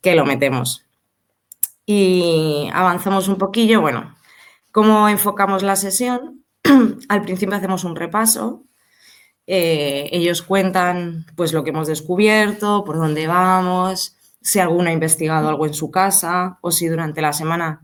que 0.00 0.14
lo 0.14 0.24
metemos. 0.24 0.86
Y 1.84 2.68
avanzamos 2.72 3.28
un 3.28 3.36
poquillo, 3.36 3.80
bueno, 3.80 4.14
¿cómo 4.72 5.08
enfocamos 5.08 5.62
la 5.62 5.76
sesión? 5.76 6.44
Al 7.08 7.22
principio 7.22 7.56
hacemos 7.56 7.84
un 7.84 7.96
repaso, 7.96 8.64
eh, 9.46 10.10
ellos 10.12 10.42
cuentan 10.42 11.24
pues 11.34 11.54
lo 11.54 11.64
que 11.64 11.70
hemos 11.70 11.88
descubierto, 11.88 12.84
por 12.84 12.98
dónde 12.98 13.26
vamos, 13.26 14.17
si 14.40 14.58
alguno 14.58 14.88
ha 14.88 14.92
investigado 14.92 15.48
algo 15.48 15.66
en 15.66 15.74
su 15.74 15.90
casa 15.90 16.58
o 16.60 16.70
si 16.70 16.86
durante 16.86 17.20
la 17.20 17.32
semana 17.32 17.82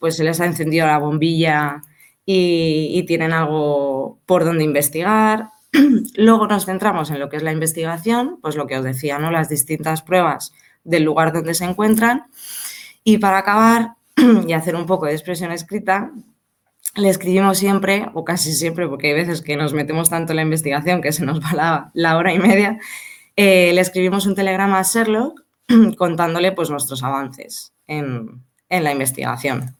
pues 0.00 0.16
se 0.16 0.24
les 0.24 0.40
ha 0.40 0.46
encendido 0.46 0.86
la 0.86 0.98
bombilla 0.98 1.82
y, 2.26 3.04
tienen 3.06 3.32
algo 3.32 4.18
por 4.26 4.44
donde 4.44 4.64
investigar. 4.64 5.50
Luego 6.16 6.46
nos 6.48 6.66
centramos 6.66 7.10
en 7.10 7.20
lo 7.20 7.28
que 7.28 7.36
es 7.36 7.42
la 7.42 7.52
investigación, 7.52 8.38
pues 8.42 8.56
lo 8.56 8.66
que 8.66 8.76
os 8.76 8.84
decía, 8.84 9.18
¿no? 9.18 9.30
Las 9.30 9.48
distintas 9.48 10.02
pruebas 10.02 10.52
del 10.84 11.04
lugar 11.04 11.32
donde 11.32 11.54
se 11.54 11.66
encuentran. 11.66 12.26
Y 13.04 13.18
para 13.18 13.38
acabar 13.38 13.94
y 14.46 14.52
hacer 14.52 14.74
un 14.74 14.86
poco 14.86 15.06
de 15.06 15.12
expresión 15.12 15.52
escrita, 15.52 16.10
le 16.96 17.08
escribimos 17.08 17.58
siempre, 17.58 18.08
o 18.12 18.24
casi 18.24 18.52
siempre, 18.52 18.88
porque 18.88 19.08
hay 19.08 19.14
veces 19.14 19.40
que 19.40 19.56
nos 19.56 19.72
metemos 19.72 20.10
tanto 20.10 20.32
en 20.32 20.36
la 20.36 20.42
investigación 20.42 21.00
que 21.00 21.12
se 21.12 21.24
nos 21.24 21.40
va 21.40 21.90
la, 21.94 22.16
hora 22.16 22.34
y 22.34 22.38
media, 22.38 22.78
eh, 23.36 23.70
le 23.72 23.80
escribimos 23.80 24.26
un 24.26 24.34
telegrama 24.34 24.80
a 24.80 24.82
Sherlock 24.82 25.42
contándole 25.96 26.52
pues, 26.52 26.70
nuestros 26.70 27.02
avances 27.02 27.72
en, 27.86 28.44
la 28.68 28.92
investigación. 28.92 29.76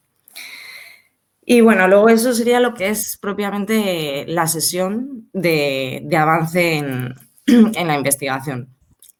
Y 1.45 1.61
bueno, 1.61 1.89
luego 1.89 2.09
eso 2.09 2.35
sería 2.35 2.61
lo 2.61 2.75
que 2.75 2.89
es 2.89 3.17
propiamente 3.17 4.25
la 4.29 4.47
sesión 4.47 5.29
de, 5.33 6.07
avance 6.17 6.77
en, 6.77 7.15
en, 7.47 7.89
la 7.89 7.97
investigación. 7.97 8.69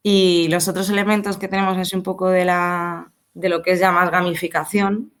Y 0.01 0.47
los 0.49 0.67
otros 0.67 0.89
elementos 0.89 1.37
que 1.37 1.47
tenemos 1.47 1.77
es 1.77 1.93
un 1.93 2.03
poco 2.03 2.29
de, 2.29 2.45
la, 2.45 3.11
de 3.33 3.49
lo 3.49 3.61
que 3.61 3.71
es 3.71 3.79
ya 3.79 3.91
gamificación, 4.09 5.11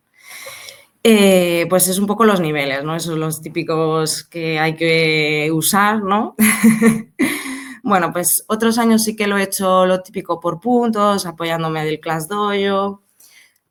eh, 1.05 1.65
pues 1.69 1.89
es 1.89 1.99
un 1.99 2.07
poco 2.07 2.23
los 2.23 2.39
niveles, 2.39 2.83
¿no? 2.83 2.95
Esos 2.95 3.11
son 3.11 3.19
los 3.19 3.41
típicos 3.41 4.23
que 4.23 4.57
hay 4.57 4.75
que 4.75 5.49
usar, 5.51 6.01
¿no? 6.01 6.35
bueno, 7.83 8.11
pues 8.13 8.45
otros 8.47 8.77
años 8.79 9.03
sí 9.03 9.15
que 9.15 9.27
lo 9.27 9.37
he 9.37 9.43
hecho 9.43 9.85
lo 9.85 10.01
típico 10.01 10.39
por 10.39 10.59
puntos, 10.59 11.25
apoyándome 11.25 11.85
del 11.85 11.99
Class 11.99 12.27
Dojo, 12.29 13.03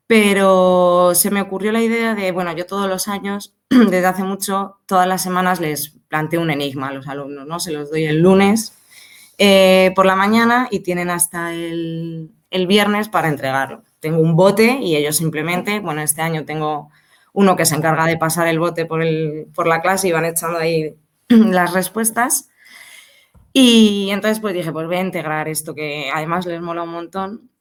pero 0.07 1.13
se 1.15 1.31
me 1.31 1.41
ocurrió 1.41 1.71
la 1.71 1.81
idea 1.81 2.13
de, 2.15 2.31
bueno, 2.31 2.53
yo 2.53 2.65
todos 2.67 2.87
los 2.87 3.07
años, 3.07 3.55
desde 3.69 4.05
hace 4.05 4.23
mucho, 4.23 4.77
todas 4.85 5.07
las 5.07 5.23
semanas 5.23 5.59
les 5.59 5.97
planteo 6.07 6.41
un 6.41 6.51
enigma 6.51 6.89
a 6.89 6.93
los 6.93 7.07
alumnos, 7.07 7.47
¿no? 7.47 7.59
Se 7.59 7.71
los 7.71 7.89
doy 7.89 8.05
el 8.05 8.21
lunes 8.21 8.73
eh, 9.39 9.91
por 9.95 10.05
la 10.05 10.15
mañana 10.15 10.67
y 10.69 10.81
tienen 10.81 11.09
hasta 11.09 11.53
el, 11.53 12.31
el 12.51 12.67
viernes 12.67 13.09
para 13.09 13.29
entregarlo. 13.29 13.83
Tengo 13.99 14.19
un 14.19 14.35
bote 14.35 14.77
y 14.79 14.95
ellos 14.95 15.17
simplemente, 15.17 15.79
bueno, 15.79 16.01
este 16.01 16.21
año 16.21 16.45
tengo 16.45 16.91
uno 17.33 17.55
que 17.55 17.65
se 17.65 17.75
encarga 17.75 18.05
de 18.05 18.17
pasar 18.17 18.47
el 18.47 18.59
bote 18.59 18.85
por, 18.85 19.01
el, 19.01 19.47
por 19.55 19.65
la 19.65 19.81
clase 19.81 20.07
y 20.07 20.11
van 20.11 20.25
echando 20.25 20.59
ahí 20.59 20.95
las 21.29 21.73
respuestas. 21.73 22.49
Y 23.53 24.09
entonces 24.09 24.39
pues 24.39 24.55
dije, 24.55 24.71
pues 24.71 24.87
voy 24.87 24.95
a 24.97 25.01
integrar 25.01 25.47
esto 25.47 25.75
que 25.75 26.09
además 26.13 26.47
les 26.47 26.59
mola 26.59 26.83
un 26.83 26.89
montón 26.89 27.51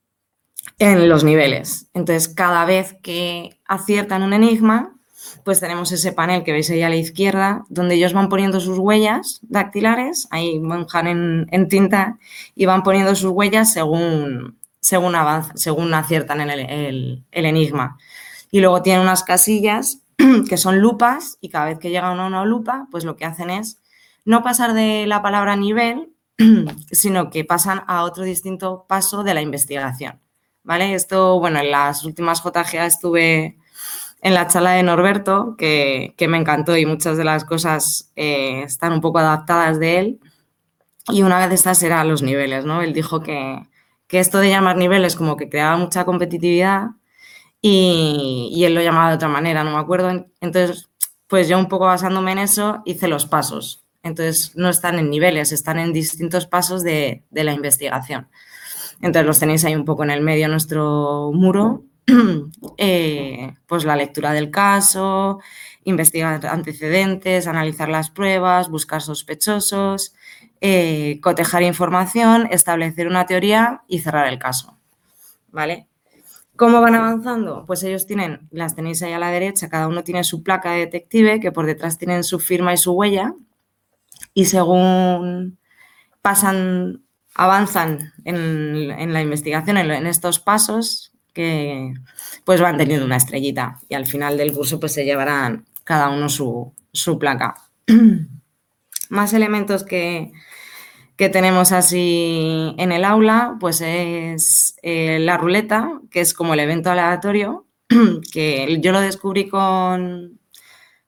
en 0.79 1.09
los 1.09 1.23
niveles. 1.23 1.89
Entonces 1.93 2.29
cada 2.29 2.65
vez 2.65 2.97
que 3.03 3.61
aciertan 3.67 4.23
un 4.23 4.33
enigma, 4.33 4.97
pues 5.45 5.61
tenemos 5.61 5.93
ese 5.93 6.13
panel 6.13 6.45
que 6.45 6.53
veis 6.53 6.71
ahí 6.71 6.83
a 6.83 6.89
la 6.89 6.97
izquierda, 6.97 7.65
donde 7.69 7.97
ellos 7.97 8.15
van 8.15 8.29
poniendo 8.29 8.59
sus 8.59 8.79
huellas 8.79 9.41
dactilares, 9.43 10.29
ahí 10.31 10.59
manjan 10.59 11.07
en, 11.07 11.47
en 11.51 11.69
tinta 11.69 12.19
y 12.55 12.67
van 12.67 12.83
poniendo 12.83 13.15
sus 13.15 13.31
huellas 13.31 13.73
según, 13.73 14.59
según, 14.81 15.15
según 15.55 15.95
aciertan 15.95 16.41
el, 16.41 17.25
el 17.31 17.45
enigma. 17.47 17.99
Y 18.51 18.61
luego 18.61 18.83
tiene 18.83 19.01
unas 19.01 19.25
casillas 19.25 20.01
que 20.49 20.57
son 20.57 20.79
lupas 20.81 21.39
y 21.41 21.51
cada 21.51 21.67
vez 21.67 21.79
que 21.79 21.91
llega 21.91 22.13
una, 22.13 22.27
una 22.27 22.45
lupa, 22.45 22.89
pues 22.91 23.05
lo 23.05 23.17
que 23.17 23.25
hacen 23.25 23.51
es 23.51 23.82
no 24.25 24.43
pasar 24.43 24.75
de 24.75 25.07
la 25.07 25.23
palabra 25.23 25.57
nivel, 25.57 26.13
sino 26.91 27.31
que 27.31 27.45
pasan 27.45 27.83
a 27.87 28.05
otro 28.05 28.25
distinto 28.25 28.87
paso 28.89 29.23
de 29.23 29.35
la 29.35 29.43
investigación. 29.43 30.21
¿Vale? 30.65 30.95
Esto, 30.95 31.41
bueno, 31.41 31.59
en 31.59 31.71
las 31.73 32.05
últimas 32.05 32.43
JGA 32.43 32.87
estuve 32.87 33.59
en 34.21 34.35
la 34.35 34.47
charla 34.47 34.73
de 34.73 34.85
Norberto, 34.85 35.57
que, 35.59 36.15
me 36.29 36.39
encantó 36.39 36.77
y 36.77 36.87
muchas 36.87 37.17
de 37.17 37.25
las 37.25 37.45
cosas 37.45 38.13
eh, 38.15 38.63
están 38.63 38.93
un 38.93 39.01
poco 39.01 39.19
adaptadas 39.19 39.81
de 39.81 39.99
él. 39.99 40.21
Y 41.09 41.23
una 41.23 41.49
de 41.49 41.55
estas 41.55 41.83
eran 41.83 42.09
los 42.09 42.23
niveles, 42.23 42.65
¿no? 42.65 42.81
Él 42.81 42.93
dijo 42.93 43.21
que, 43.21 43.67
que 44.07 44.21
esto 44.21 44.39
de 44.39 44.51
llamar 44.51 44.77
niveles 44.77 45.17
como 45.17 45.37
que 45.37 45.49
creaba 45.49 45.77
mucha 45.77 46.05
competitividad 46.05 46.91
y, 47.63 48.63
él 48.65 48.75
lo 48.75 48.83
llamaba 48.83 49.11
de 49.11 49.15
otra 49.17 49.29
manera, 49.29 49.65
no 49.65 49.71
me 49.71 49.79
acuerdo. 49.79 50.11
Entonces, 50.41 50.91
pues 51.29 51.49
yo 51.49 51.59
un 51.59 51.69
poco 51.69 51.87
basándome 51.87 52.33
en 52.33 52.39
eso 52.41 52.83
hice 52.85 53.09
los 53.09 53.25
pasos. 53.27 53.82
Entonces, 54.03 54.57
no 54.57 54.69
están 54.69 54.99
en 54.99 55.11
niveles, 55.11 55.53
están 55.53 55.79
en 55.79 55.93
distintos 55.93 56.47
pasos 56.47 56.83
de, 56.83 57.23
la 57.31 57.53
investigación. 57.53 58.29
Entonces, 59.01 59.27
los 59.27 59.39
tenéis 59.39 59.65
ahí 59.65 59.75
un 59.75 59.85
poco 59.85 60.03
en 60.05 60.11
el 60.11 60.21
medio 60.21 60.49
nuestro 60.49 61.31
muro. 61.33 61.85
Eh, 62.79 63.55
pues 63.67 63.85
la 63.85 63.97
lectura 63.97 64.33
del 64.33 64.51
caso, 64.51 65.41
investigar 65.85 66.45
antecedentes, 66.47 67.47
analizar 67.47 67.89
las 67.89 68.11
pruebas, 68.11 68.69
buscar 68.69 69.03
sospechosos, 69.03 70.15
eh, 70.61 71.21
cotejar 71.21 71.63
información, 71.63 72.49
establecer 72.51 73.07
una 73.07 73.27
teoría 73.27 73.83
y 73.89 74.01
cerrar 74.01 74.29
el 74.29 74.39
caso. 74.39 74.79
¿Vale? 75.51 75.87
¿Cómo 76.57 76.81
van 76.81 76.95
avanzando? 76.95 77.65
Pues 77.67 77.83
ellos 77.83 78.07
tienen, 78.07 78.49
las 78.51 78.75
tenéis 78.75 79.03
ahí 79.03 79.13
a 79.13 79.19
la 79.19 79.31
derecha, 79.31 79.69
cada 79.69 79.89
uno 79.89 80.05
tiene 80.05 80.23
su 80.23 80.43
placa 80.43 80.73
de 80.73 80.81
detective, 80.81 81.41
que 81.41 81.53
por 81.53 81.67
detrás 81.67 81.99
tienen 81.99 82.25
su 82.25 82.39
firma 82.39 82.73
y 82.73 82.77
su 82.77 82.93
huella, 82.93 83.35
y 84.35 84.47
según 84.47 85.59
pasan, 86.21 87.03
avanzan 87.35 88.13
en, 88.25 89.13
la 89.13 89.23
investigación, 89.23 89.77
en, 89.77 90.07
estos 90.07 90.39
pasos, 90.39 91.13
que 91.33 91.95
pues 92.45 92.61
van 92.61 92.77
teniendo 92.77 93.07
una 93.07 93.17
estrellita 93.17 93.79
y 93.89 93.95
al 93.95 94.07
final 94.07 94.37
del 94.37 94.53
curso 94.53 94.79
pues 94.79 94.93
se 94.93 95.05
llevarán 95.05 95.65
cada 95.85 96.11
uno 96.11 96.29
su, 96.29 96.73
su 96.93 97.19
placa. 97.19 97.55
Más 99.09 99.33
elementos 99.33 99.85
que, 99.85 100.33
que 101.17 101.29
tenemos 101.29 101.73
así 101.73 102.75
en 102.79 102.93
el 102.93 103.05
aula, 103.05 103.57
pues 103.61 103.81
es 103.81 104.77
eh, 104.83 105.19
la 105.21 105.37
ruleta, 105.37 106.01
que 106.11 106.21
es 106.21 106.35
como 106.35 106.55
el 106.55 106.61
evento 106.61 106.91
aleatorio, 106.91 107.67
que 108.33 108.79
yo 108.81 108.93
lo 108.93 109.01
descubrí 109.01 109.49
con, 109.49 110.41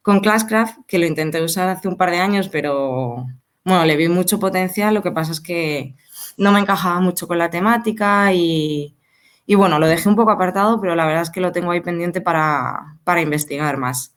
con 0.05 0.21
Classcraft, 0.21 0.81
que 0.87 0.99
lo 0.99 1.07
intenté 1.07 1.43
usar 1.43 1.67
hace 1.71 1.89
un 1.89 1.97
par 1.97 2.11
de 2.11 2.19
años, 2.19 2.51
pero 2.51 3.27
bueno, 3.65 3.87
le 3.87 3.97
vi 3.97 4.09
mucho 4.09 4.39
potencial, 4.39 4.93
lo 4.93 5.03
que 5.03 5.13
pasa 5.13 5.33
es 5.33 5.41
que 5.41 5.97
no 6.37 6.53
me 6.53 6.61
encajaba 6.61 7.01
mucho 7.01 7.27
con 7.27 7.39
la 7.39 7.49
temática 7.49 8.31
y, 8.35 8.99
y 9.47 9.55
bueno, 9.55 9.79
lo 9.79 9.87
dejé 9.87 10.11
un 10.11 10.15
poco 10.15 10.31
apartado, 10.33 10.79
pero 10.79 10.95
la 10.95 11.07
verdad 11.07 11.23
es 11.23 11.31
que 11.31 11.41
lo 11.41 11.53
tengo 11.53 11.71
ahí 11.71 11.81
pendiente 11.81 12.21
para, 12.21 12.99
para 13.03 13.23
investigar 13.23 13.79
más. 13.79 14.15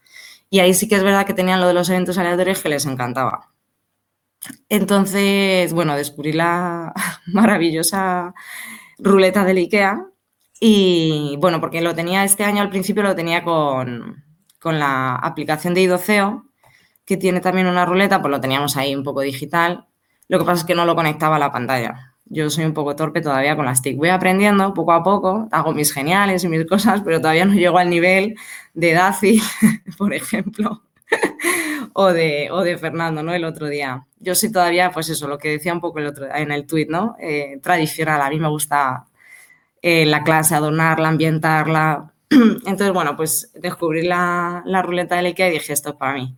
Y 0.50 0.60
ahí 0.60 0.74
sí 0.74 0.90
que 0.90 0.96
es 0.96 1.04
verdad 1.04 1.26
que 1.26 1.34
tenían 1.34 1.62
lo 1.62 1.68
de 1.68 1.74
los 1.74 1.90
eventos 1.90 2.18
aleatorios 2.18 2.62
que 2.62 2.68
les 2.68 2.86
encantaba. 2.86 3.54
Entonces, 4.68 5.72
bueno, 5.72 5.96
descubrí 5.96 6.34
la 6.34 6.94
maravillosa 7.28 8.34
ruleta 9.00 9.46
del 9.46 9.58
IKEA 9.60 10.06
y 10.60 11.38
bueno, 11.40 11.62
porque 11.62 11.80
lo 11.80 11.96
tenía 11.96 12.26
este 12.26 12.44
año 12.44 12.62
al 12.62 12.70
principio, 12.70 13.04
lo 13.04 13.16
tenía 13.16 13.46
con, 14.68 14.80
la 14.80 15.16
aplicación 15.16 15.74
de 15.74 15.82
Idoceo, 15.82 16.46
que 17.06 17.18
tiene 17.18 17.40
también 17.40 17.68
una 17.68 17.86
ruleta, 17.86 18.22
pues 18.22 18.32
lo 18.32 18.42
teníamos 18.42 18.78
ahí 18.78 18.96
un 18.96 19.04
poco 19.04 19.22
digital. 19.22 19.88
Lo 20.28 20.40
que 20.40 20.46
pasa 20.46 20.62
es 20.62 20.66
que 20.66 20.76
no 20.76 20.86
lo 20.86 20.96
conectaba 20.96 21.38
a 21.38 21.40
la 21.40 21.52
pantalla. 21.52 22.14
Yo 22.26 22.50
soy 22.50 22.66
un 22.66 22.74
poco 22.74 22.96
torpe 22.96 23.22
todavía 23.22 23.56
con 23.56 23.66
las 23.66 23.82
TIC. 23.82 23.98
Voy 23.98 24.10
aprendiendo 24.10 24.74
poco 24.74 24.92
a 24.92 25.04
poco, 25.04 25.48
hago 25.52 25.74
mis 25.74 25.94
geniales 25.94 26.44
y 26.44 26.50
mis 26.50 26.66
cosas, 26.66 27.02
pero 27.04 27.20
todavía 27.22 27.46
no 27.46 27.54
llego 27.54 27.78
al 27.78 27.90
nivel 27.90 28.36
de 28.74 28.94
Daci, 28.94 29.42
por 29.98 30.14
ejemplo, 30.14 30.84
o, 31.94 32.08
de, 32.08 32.50
o 32.52 32.62
de 32.62 32.78
Fernando, 32.78 33.24
¿no? 33.24 33.34
El 33.34 33.46
otro 33.46 33.68
día. 33.68 34.06
Yo 34.20 34.36
sí 34.36 34.52
todavía, 34.52 34.92
pues 34.92 35.10
eso, 35.10 35.28
lo 35.28 35.38
que 35.38 35.50
decía 35.50 35.74
un 35.74 35.82
poco 35.82 36.00
el 36.00 36.08
otro, 36.08 36.28
en 36.34 36.52
el 36.52 36.68
tuit, 36.68 36.90
¿no? 36.90 37.16
Eh, 37.20 37.60
tradicional, 37.64 38.22
a 38.22 38.30
mí 38.30 38.40
me 38.40 38.50
gusta 38.50 39.06
eh, 39.82 40.06
la 40.06 40.24
clase, 40.24 40.56
adornarla, 40.56 41.08
ambientarla. 41.08 42.14
Entonces, 42.30 42.92
bueno, 42.92 43.16
pues 43.16 43.52
descubrí 43.56 44.04
la, 44.04 44.64
la 44.66 44.82
ruleta 44.82 45.16
de 45.16 45.28
IKEA 45.28 45.50
y 45.50 45.54
dije, 45.54 45.74
esto 45.74 45.90
es 45.90 45.96
para 45.96 46.14
mí. 46.14 46.38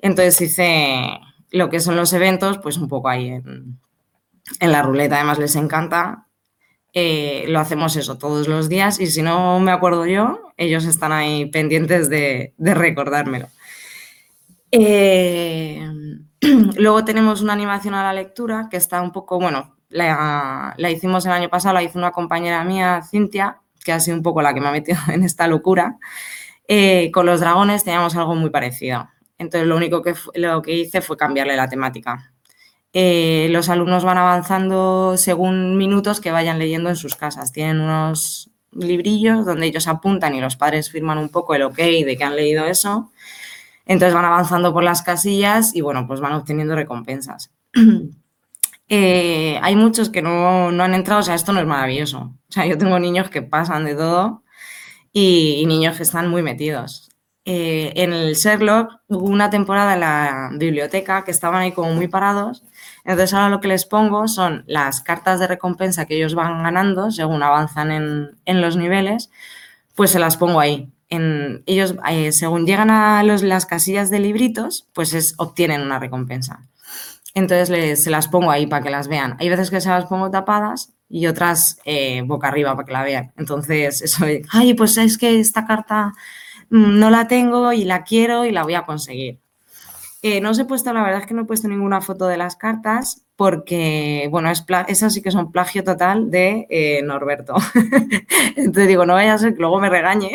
Entonces 0.00 0.40
hice 0.40 1.18
lo 1.50 1.70
que 1.70 1.80
son 1.80 1.96
los 1.96 2.12
eventos, 2.12 2.58
pues 2.58 2.76
un 2.76 2.88
poco 2.88 3.08
ahí 3.08 3.28
en, 3.28 3.78
la 4.60 4.82
ruleta, 4.82 5.16
además 5.16 5.38
les 5.38 5.56
encanta. 5.56 6.26
Eh, 6.92 7.46
lo 7.48 7.58
hacemos 7.58 7.96
eso 7.96 8.18
todos 8.18 8.46
los 8.46 8.68
días 8.68 9.00
y 9.00 9.06
si 9.06 9.22
no 9.22 9.58
me 9.60 9.72
acuerdo 9.72 10.06
yo, 10.06 10.52
ellos 10.56 10.84
están 10.84 11.12
ahí 11.12 11.46
pendientes 11.46 12.10
de, 12.10 12.54
recordármelo. 12.58 13.48
Eh, 14.70 15.88
luego 16.76 17.04
tenemos 17.04 17.40
una 17.40 17.52
animación 17.52 17.94
a 17.94 18.02
la 18.02 18.12
lectura 18.12 18.68
que 18.70 18.76
está 18.76 19.00
un 19.00 19.12
poco, 19.12 19.38
bueno, 19.40 19.76
la, 19.88 20.74
hicimos 20.90 21.24
el 21.24 21.32
año 21.32 21.48
pasado, 21.48 21.74
la 21.74 21.82
hizo 21.82 21.98
una 21.98 22.10
compañera 22.10 22.62
mía, 22.64 23.00
Cintia, 23.08 23.62
que 23.84 23.92
ha 23.92 24.00
sido 24.00 24.16
un 24.16 24.24
poco 24.24 24.42
la 24.42 24.52
que 24.54 24.60
me 24.60 24.68
ha 24.68 24.72
metido 24.72 24.98
en 25.12 25.22
esta 25.22 25.46
locura. 25.46 25.98
Eh, 26.66 27.10
con 27.12 27.26
los 27.26 27.40
dragones 27.40 27.84
teníamos 27.84 28.16
algo 28.16 28.34
muy 28.34 28.50
parecido. 28.50 29.08
Entonces 29.38 29.68
lo 29.68 29.76
único 29.76 30.02
que, 30.02 30.14
lo 30.34 30.62
que 30.62 30.74
hice 30.74 31.00
fue 31.00 31.16
cambiarle 31.16 31.54
la 31.54 31.68
temática. 31.68 32.32
Eh, 32.92 33.48
los 33.50 33.68
alumnos 33.68 34.04
van 34.04 34.18
avanzando 34.18 35.16
según 35.16 35.76
minutos 35.76 36.20
que 36.20 36.30
vayan 36.30 36.58
leyendo 36.58 36.88
en 36.88 36.96
sus 36.96 37.16
casas. 37.16 37.52
Tienen 37.52 37.80
unos 37.80 38.50
librillos 38.72 39.44
donde 39.44 39.66
ellos 39.66 39.86
apuntan 39.88 40.34
y 40.34 40.40
los 40.40 40.56
padres 40.56 40.90
firman 40.90 41.18
un 41.18 41.28
poco 41.28 41.54
el 41.54 41.62
ok 41.62 41.76
de 41.76 42.16
que 42.16 42.24
han 42.24 42.36
leído 42.36 42.64
eso. 42.64 43.12
Entonces 43.84 44.14
van 44.14 44.24
avanzando 44.24 44.72
por 44.72 44.82
las 44.82 45.02
casillas 45.02 45.74
y 45.74 45.80
bueno, 45.82 46.06
pues 46.06 46.20
van 46.20 46.32
obteniendo 46.32 46.74
recompensas. 46.74 47.50
Eh, 48.88 49.58
hay 49.62 49.76
muchos 49.76 50.10
que 50.10 50.22
no, 50.22 50.70
no, 50.70 50.84
han 50.84 50.94
entrado, 50.94 51.20
o 51.20 51.22
sea, 51.22 51.34
esto 51.34 51.52
no 51.52 51.60
es 51.60 51.66
maravilloso. 51.66 52.34
O 52.48 52.52
sea, 52.52 52.66
yo 52.66 52.78
tengo 52.78 52.98
niños 52.98 53.30
que 53.30 53.42
pasan 53.42 53.84
de 53.84 53.94
todo 53.94 54.42
y, 55.12 55.64
niños 55.66 55.96
que 55.96 56.02
están 56.02 56.28
muy 56.28 56.42
metidos. 56.42 57.10
Eh, 57.46 57.92
en 57.96 58.12
el 58.14 58.34
Sherlock 58.36 59.00
hubo 59.08 59.26
una 59.26 59.50
temporada 59.50 59.94
en 59.94 60.00
la 60.00 60.50
biblioteca 60.54 61.24
que 61.24 61.30
estaban 61.30 61.60
ahí 61.62 61.72
como 61.72 61.92
muy 61.94 62.08
parados. 62.08 62.64
Entonces 63.04 63.34
ahora 63.34 63.50
lo 63.50 63.60
que 63.60 63.68
les 63.68 63.84
pongo 63.86 64.28
son 64.28 64.64
las 64.66 65.00
cartas 65.02 65.40
de 65.40 65.46
recompensa 65.46 66.06
que 66.06 66.16
ellos 66.16 66.34
van 66.34 66.62
ganando 66.62 67.10
según 67.10 67.42
avanzan 67.42 67.90
en, 67.92 68.38
en 68.46 68.60
los 68.60 68.76
niveles, 68.76 69.30
pues 69.94 70.10
se 70.10 70.18
las 70.18 70.36
pongo 70.36 70.60
ahí. 70.60 70.90
En, 71.10 71.62
ellos, 71.66 71.94
eh, 72.10 72.32
según 72.32 72.66
llegan 72.66 72.90
a 72.90 73.22
los, 73.22 73.42
las 73.42 73.66
casillas 73.66 74.10
de 74.10 74.20
libritos, 74.20 74.88
pues 74.94 75.14
es, 75.14 75.34
obtienen 75.38 75.82
una 75.82 75.98
recompensa. 75.98 76.66
Entonces 77.34 78.02
se 78.02 78.10
las 78.10 78.28
pongo 78.28 78.50
ahí 78.50 78.66
para 78.66 78.82
que 78.82 78.90
las 78.90 79.08
vean. 79.08 79.36
Hay 79.40 79.48
veces 79.48 79.70
que 79.70 79.80
se 79.80 79.88
las 79.88 80.06
pongo 80.06 80.30
tapadas 80.30 80.94
y 81.08 81.26
otras 81.26 81.80
eh, 81.84 82.22
boca 82.24 82.48
arriba 82.48 82.74
para 82.76 82.86
que 82.86 82.92
la 82.92 83.02
vean. 83.02 83.32
Entonces, 83.36 84.02
eso 84.02 84.24
ay, 84.50 84.74
pues 84.74 84.96
es 84.96 85.18
que 85.18 85.40
esta 85.40 85.66
carta 85.66 86.12
mm, 86.70 86.98
no 86.98 87.10
la 87.10 87.26
tengo 87.28 87.72
y 87.72 87.84
la 87.84 88.04
quiero 88.04 88.44
y 88.44 88.52
la 88.52 88.62
voy 88.62 88.74
a 88.74 88.86
conseguir. 88.86 89.40
Eh, 90.22 90.40
no 90.40 90.50
os 90.50 90.58
he 90.58 90.64
puesto, 90.64 90.92
la 90.92 91.02
verdad 91.02 91.20
es 91.20 91.26
que 91.26 91.34
no 91.34 91.42
he 91.42 91.44
puesto 91.44 91.68
ninguna 91.68 92.00
foto 92.00 92.26
de 92.26 92.38
las 92.38 92.56
cartas 92.56 93.24
porque, 93.36 94.28
bueno, 94.30 94.50
es 94.50 94.64
esas 94.88 95.12
sí 95.12 95.20
que 95.20 95.30
son 95.30 95.52
plagio 95.52 95.84
total 95.84 96.30
de 96.30 96.66
eh, 96.70 97.02
Norberto. 97.02 97.54
Entonces 98.56 98.88
digo, 98.88 99.04
no 99.04 99.14
vaya 99.14 99.34
a 99.34 99.38
ser 99.38 99.54
que 99.54 99.60
luego 99.60 99.80
me 99.80 99.90
regañe. 99.90 100.30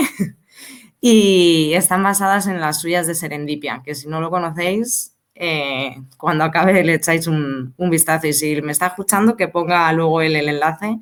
y 1.01 1.72
están 1.74 2.03
basadas 2.03 2.46
en 2.48 2.60
las 2.60 2.82
suyas 2.82 3.08
de 3.08 3.15
Serendipia, 3.15 3.82
que 3.84 3.96
si 3.96 4.08
no 4.08 4.22
lo 4.22 4.29
conocéis, 4.29 5.15
eh, 5.39 5.96
cuando 6.17 6.43
acabe 6.43 6.84
le 6.84 6.96
echáis 6.96 7.25
un, 7.25 7.74
vistazo 7.77 8.27
y 8.27 8.34
si 8.34 8.62
me 8.62 8.74
está 8.74 8.88
escuchando 8.88 9.38
que 9.38 9.48
ponga 9.48 9.91
luego 9.93 10.22
el, 10.22 10.36
el 10.36 10.50
enlace 10.50 11.00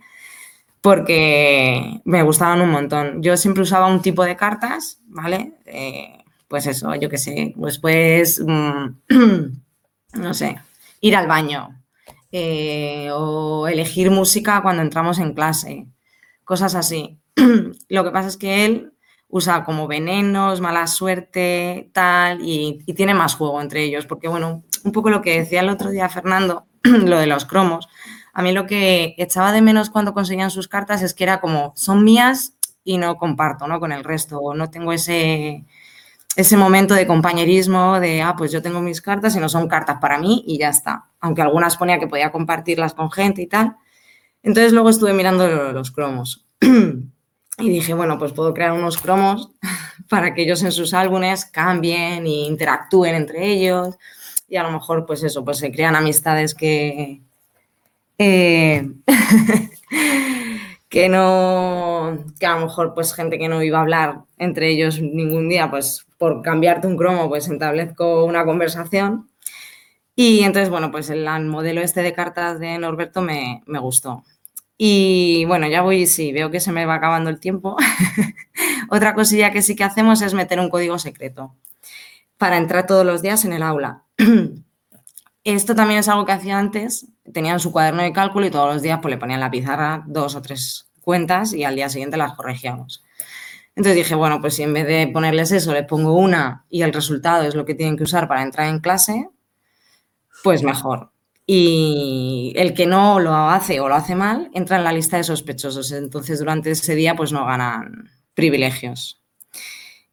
porque 0.81 2.01
me 2.05 2.23
gustaban 2.23 2.61
un 2.61 2.69
montón. 2.69 3.21
Yo 3.21 3.35
siempre 3.35 3.63
usaba 3.63 3.87
un 3.87 4.01
tipo 4.01 4.23
de 4.23 4.37
cartas, 4.37 5.01
¿vale? 5.07 5.53
Eh, 5.65 6.23
pues 6.47 6.67
eso, 6.67 6.95
yo 6.95 7.09
qué 7.09 7.17
sé, 7.17 7.53
pues 7.57 7.79
pues, 7.79 8.39
no 10.13 10.33
sé, 10.33 10.57
ir 11.01 11.15
al 11.15 11.27
baño 11.27 11.83
eh, 12.31 13.09
o 13.11 13.67
elegir 13.67 14.11
música 14.11 14.61
cuando 14.61 14.81
entramos 14.81 15.19
en 15.19 15.33
clase, 15.33 15.87
cosas 16.45 16.75
así. 16.75 17.19
Lo 17.89 18.03
que 18.03 18.11
pasa 18.11 18.29
es 18.29 18.37
que 18.37 18.65
él 18.65 18.93
usa 19.29 19.63
como 19.65 19.87
venenos, 19.87 20.61
mala 20.61 20.87
suerte, 20.87 21.89
tal, 21.93 22.39
y, 22.41 22.83
tiene 22.95 23.13
más 23.13 23.35
juego 23.35 23.61
entre 23.61 23.83
ellos, 23.83 24.05
porque 24.05 24.27
bueno, 24.27 24.63
un 24.83 24.91
poco 24.91 25.09
lo 25.09 25.21
que 25.21 25.39
decía 25.39 25.61
el 25.61 25.69
otro 25.69 25.89
día 25.89 26.09
Fernando, 26.09 26.65
lo 26.83 27.19
de 27.19 27.27
los 27.27 27.45
cromos, 27.45 27.87
a 28.33 28.41
mí 28.41 28.51
lo 28.51 28.67
que 28.67 29.15
echaba 29.17 29.51
de 29.51 29.61
menos 29.61 29.89
cuando 29.89 30.13
conseguían 30.13 30.51
sus 30.51 30.67
cartas 30.67 31.01
es 31.01 31.13
que 31.13 31.23
era 31.23 31.41
como, 31.41 31.73
son 31.75 32.03
mías 32.03 32.53
y 32.83 32.97
no 32.97 33.17
comparto, 33.17 33.67
¿no? 33.67 33.79
Con 33.79 33.91
el 33.91 34.03
resto, 34.03 34.39
o 34.39 34.53
no 34.53 34.69
tengo 34.69 34.93
ese, 34.93 35.65
ese 36.35 36.55
momento 36.55 36.93
de 36.93 37.07
compañerismo 37.07 37.99
de, 37.99 38.21
ah, 38.21 38.35
pues 38.37 38.51
yo 38.51 38.61
tengo 38.61 38.79
mis 38.79 39.01
cartas 39.01 39.35
y 39.35 39.39
no 39.39 39.49
son 39.49 39.67
cartas 39.67 39.97
para 39.99 40.19
mí 40.19 40.43
y 40.47 40.59
ya 40.59 40.69
está. 40.69 41.07
Aunque 41.19 41.41
algunas 41.41 41.77
ponía 41.77 41.99
que 41.99 42.07
podía 42.07 42.31
compartirlas 42.31 42.93
con 42.93 43.11
gente 43.11 43.41
y 43.41 43.47
tal. 43.47 43.75
Entonces 44.43 44.71
luego 44.71 44.89
estuve 44.89 45.13
mirando 45.13 45.73
los 45.73 45.91
cromos. 45.91 46.45
Y 47.59 47.69
dije, 47.69 47.93
bueno, 47.93 48.19
pues 48.19 48.33
puedo 48.33 48.53
crear 48.53 48.71
unos 48.71 48.97
cromos 48.97 49.49
para 50.09 50.33
que 50.33 50.43
ellos 50.43 50.61
en 50.63 50.71
sus 50.71 50.93
álbumes 50.93 51.45
cambien 51.45 52.25
e 52.25 52.45
interactúen 52.47 53.15
entre 53.15 53.47
ellos. 53.47 53.95
Y 54.47 54.57
a 54.57 54.63
lo 54.63 54.71
mejor, 54.71 55.05
pues 55.05 55.23
eso, 55.23 55.43
pues 55.43 55.57
se 55.57 55.71
crean 55.71 55.95
amistades 55.95 56.53
que. 56.53 57.21
Eh, 58.19 58.89
que 60.89 61.09
no. 61.09 62.25
que 62.39 62.45
a 62.45 62.55
lo 62.55 62.65
mejor, 62.67 62.93
pues 62.93 63.13
gente 63.13 63.39
que 63.39 63.49
no 63.49 63.63
iba 63.63 63.79
a 63.79 63.81
hablar 63.81 64.19
entre 64.37 64.69
ellos 64.69 65.01
ningún 65.01 65.49
día, 65.49 65.69
pues 65.69 66.05
por 66.17 66.41
cambiarte 66.41 66.87
un 66.87 66.97
cromo, 66.97 67.27
pues 67.27 67.49
establezco 67.49 68.23
una 68.25 68.45
conversación. 68.45 69.29
Y 70.15 70.41
entonces, 70.43 70.69
bueno, 70.69 70.91
pues 70.91 71.09
el 71.09 71.25
modelo 71.45 71.81
este 71.81 72.01
de 72.01 72.13
cartas 72.13 72.59
de 72.59 72.77
Norberto 72.79 73.21
me, 73.21 73.61
me 73.65 73.79
gustó. 73.79 74.23
Y 74.77 75.45
bueno, 75.45 75.67
ya 75.67 75.81
voy, 75.81 76.05
sí, 76.05 76.31
veo 76.31 76.51
que 76.51 76.59
se 76.59 76.71
me 76.71 76.85
va 76.85 76.95
acabando 76.95 77.29
el 77.29 77.39
tiempo. 77.39 77.75
Otra 78.89 79.15
cosilla 79.15 79.51
que 79.51 79.63
sí 79.63 79.75
que 79.75 79.83
hacemos 79.83 80.21
es 80.21 80.33
meter 80.33 80.59
un 80.59 80.69
código 80.69 80.99
secreto 80.99 81.55
para 82.37 82.57
entrar 82.57 82.85
todos 82.85 83.05
los 83.05 83.21
días 83.23 83.43
en 83.45 83.53
el 83.53 83.63
aula. 83.63 84.03
Esto 85.43 85.75
también 85.75 86.01
es 86.01 86.09
algo 86.09 86.25
que 86.25 86.33
hacía 86.33 86.59
antes. 86.59 87.07
Tenían 87.33 87.59
su 87.59 87.71
cuaderno 87.71 88.03
de 88.03 88.13
cálculo 88.13 88.45
y 88.45 88.51
todos 88.51 88.71
los 88.71 88.81
días 88.83 88.99
pues, 89.01 89.11
le 89.11 89.17
ponían 89.17 89.39
la 89.39 89.49
pizarra 89.49 90.03
dos 90.05 90.35
o 90.35 90.41
tres 90.41 90.87
cuentas 91.01 91.53
y 91.53 91.63
al 91.63 91.75
día 91.75 91.89
siguiente 91.89 92.17
las 92.17 92.33
corregíamos. 92.33 93.03
Entonces 93.75 93.95
dije, 93.95 94.15
bueno, 94.15 94.41
pues 94.41 94.55
si 94.55 94.63
en 94.63 94.73
vez 94.73 94.85
de 94.87 95.07
ponerles 95.07 95.51
eso, 95.51 95.73
les 95.73 95.85
pongo 95.85 96.13
una 96.13 96.65
y 96.69 96.81
el 96.81 96.93
resultado 96.93 97.43
es 97.43 97.55
lo 97.55 97.65
que 97.65 97.75
tienen 97.75 97.95
que 97.95 98.03
usar 98.03 98.27
para 98.27 98.43
entrar 98.43 98.67
en 98.67 98.79
clase, 98.79 99.29
pues 100.43 100.63
mejor 100.63 101.11
y 101.49 102.51
el 102.57 102.73
que 102.73 102.85
no 102.85 103.21
lo 103.21 103.33
hace 103.33 103.79
o 103.79 103.87
lo 103.87 103.95
hace 103.95 104.15
mal 104.15 104.51
entra 104.53 104.77
en 104.77 104.83
la 104.83 104.91
lista 104.91 105.15
de 105.15 105.23
sospechosos. 105.23 105.93
Entonces, 105.93 106.39
durante 106.39 106.71
ese 106.71 106.93
día, 106.93 107.15
pues 107.15 107.31
no 107.31 107.45
ganan 107.45 108.09
privilegios. 108.33 109.23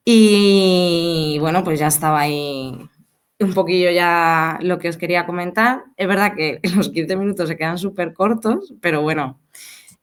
Y 0.04 1.38
bueno, 1.40 1.64
pues 1.64 1.80
ya 1.80 1.88
estaba 1.88 2.20
ahí 2.20 2.72
un 3.40 3.52
poquillo 3.54 3.90
ya 3.90 4.58
lo 4.62 4.78
que 4.78 4.88
os 4.88 4.96
quería 4.96 5.26
comentar. 5.26 5.84
Es 5.96 6.06
verdad 6.06 6.34
que 6.36 6.60
los 6.76 6.90
15 6.90 7.16
minutos 7.16 7.48
se 7.48 7.56
quedan 7.56 7.78
súper 7.78 8.14
cortos, 8.14 8.72
pero 8.80 9.02
bueno, 9.02 9.40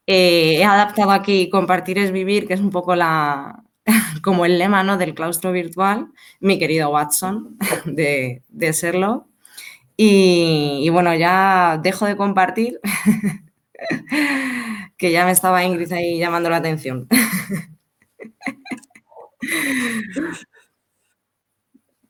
eh, 0.08 0.58
he 0.60 0.66
adaptado 0.66 1.12
aquí 1.12 1.50
compartir 1.50 1.98
es 1.98 2.12
vivir, 2.12 2.48
que 2.48 2.56
es 2.56 2.60
un 2.60 2.72
poco 2.72 2.96
la, 2.96 3.64
como 4.22 4.46
el 4.46 4.60
lema 4.60 4.84
¿no? 4.84 4.98
del 4.98 5.16
claustro 5.16 5.54
virtual, 5.54 6.10
mi 6.42 6.60
querido 6.60 6.90
Watson 6.90 7.58
de, 7.86 8.44
de. 8.50 8.74
Y, 9.98 10.90
bueno, 10.90 11.14
ya 11.16 11.80
dejo 11.82 12.06
de 12.06 12.18
compartir, 12.18 12.80
que 14.98 15.12
ya 15.12 15.26
me 15.26 15.32
estaba 15.32 15.64
Ingrid 15.64 15.92
ahí 15.94 16.18
llamando 16.18 16.50
la 16.50 16.58
atención. 16.58 17.08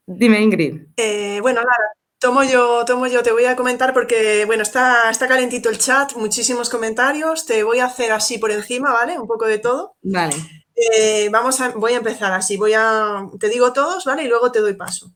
Dime, 0.06 0.42
Ingrid. 0.42 0.88
Eh, 0.98 1.40
bueno, 1.42 1.62
nada, 1.62 1.94
tomo 2.20 2.44
yo, 2.44 2.84
tomo 2.86 3.08
yo, 3.08 3.24
te 3.24 3.32
voy 3.32 3.46
a 3.46 3.56
comentar 3.56 3.94
porque, 3.94 4.46
bueno, 4.46 4.62
está, 4.64 5.10
está 5.10 5.28
calentito 5.28 5.70
el 5.70 5.80
chat, 5.80 6.14
muchísimos 6.16 6.70
comentarios, 6.70 7.46
te 7.46 7.64
voy 7.64 7.80
a 7.80 7.86
hacer 7.86 8.12
así 8.12 8.38
por 8.38 8.52
encima, 8.52 8.92
¿vale? 8.94 9.18
Un 9.20 9.28
poco 9.28 9.46
de 9.46 9.58
todo. 9.58 9.96
Vale. 10.04 10.36
Eh, 10.76 11.30
vamos 11.32 11.60
a, 11.62 11.70
voy 11.70 11.94
a 11.94 11.98
empezar 11.98 12.32
así, 12.34 12.58
voy 12.58 12.74
a, 12.74 13.26
te 13.40 13.50
digo 13.50 13.74
todos, 13.74 14.06
¿vale? 14.06 14.24
Y 14.24 14.28
luego 14.28 14.52
te 14.52 14.60
doy 14.60 14.76
paso. 14.76 15.12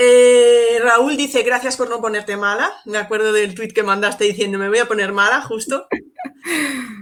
Eh, 0.00 0.78
Raúl 0.80 1.16
dice, 1.16 1.42
gracias 1.42 1.76
por 1.76 1.90
no 1.90 2.00
ponerte 2.00 2.36
mala. 2.36 2.72
Me 2.84 2.98
acuerdo 2.98 3.32
del 3.32 3.52
tweet 3.56 3.70
que 3.70 3.82
mandaste 3.82 4.26
diciendo, 4.26 4.56
me 4.56 4.68
voy 4.68 4.78
a 4.78 4.86
poner 4.86 5.12
mala, 5.12 5.42
justo. 5.42 5.86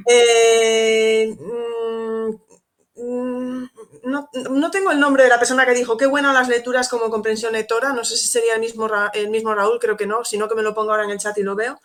Eh, 0.09 1.37
mm, 2.95 3.65
no, 4.05 4.71
tengo 4.71 4.93
el 4.93 5.01
nombre 5.01 5.25
de 5.25 5.29
la 5.29 5.39
persona 5.39 5.67
que 5.67 5.75
dijo, 5.75 5.97
qué 5.97 6.07
buenas 6.07 6.33
las 6.33 6.49
lecturas 6.49 6.89
como 6.89 7.11
comprensión 7.11 7.53
lectora. 7.53 7.93
No 7.93 8.05
sé 8.05 8.17
si 8.17 8.29
sería 8.29 8.55
el 8.55 8.61
mismo, 8.61 8.89
el 9.13 9.31
mismo 9.31 9.53
Raúl, 9.55 9.81
creo 9.81 9.97
que 9.97 10.07
no, 10.07 10.25
sino 10.25 10.49
que 10.49 10.55
me 10.55 10.63
lo 10.63 10.75
pongo 10.75 10.93
ahora 10.93 11.05
en 11.05 11.11
el 11.11 11.19
chat 11.19 11.37
y 11.39 11.43
lo 11.43 11.57
veo. 11.57 11.81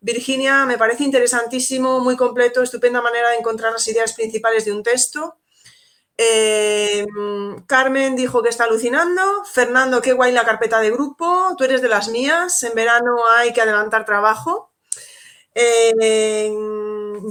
Virginia, 0.00 0.66
me 0.66 0.78
parece 0.78 1.02
interesantísimo, 1.02 1.98
muy 1.98 2.16
completo, 2.16 2.62
estupenda 2.62 3.02
manera 3.02 3.30
de 3.30 3.36
encontrar 3.36 3.72
las 3.72 3.86
ideas 3.88 4.12
principales 4.12 4.64
de 4.64 4.72
un 4.72 4.84
texto. 4.84 5.36
Eh, 6.16 7.06
Carmen 7.66 8.16
dijo 8.16 8.42
que 8.42 8.48
está 8.48 8.64
alucinando. 8.64 9.44
Fernando, 9.44 10.00
qué 10.00 10.12
guay 10.12 10.32
la 10.32 10.44
carpeta 10.44 10.80
de 10.80 10.90
grupo. 10.90 11.54
Tú 11.56 11.64
eres 11.64 11.82
de 11.82 11.88
las 11.88 12.08
mías. 12.08 12.62
En 12.62 12.74
verano 12.74 13.16
hay 13.36 13.52
que 13.52 13.60
adelantar 13.60 14.04
trabajo. 14.04 14.72
Eh, 15.54 16.52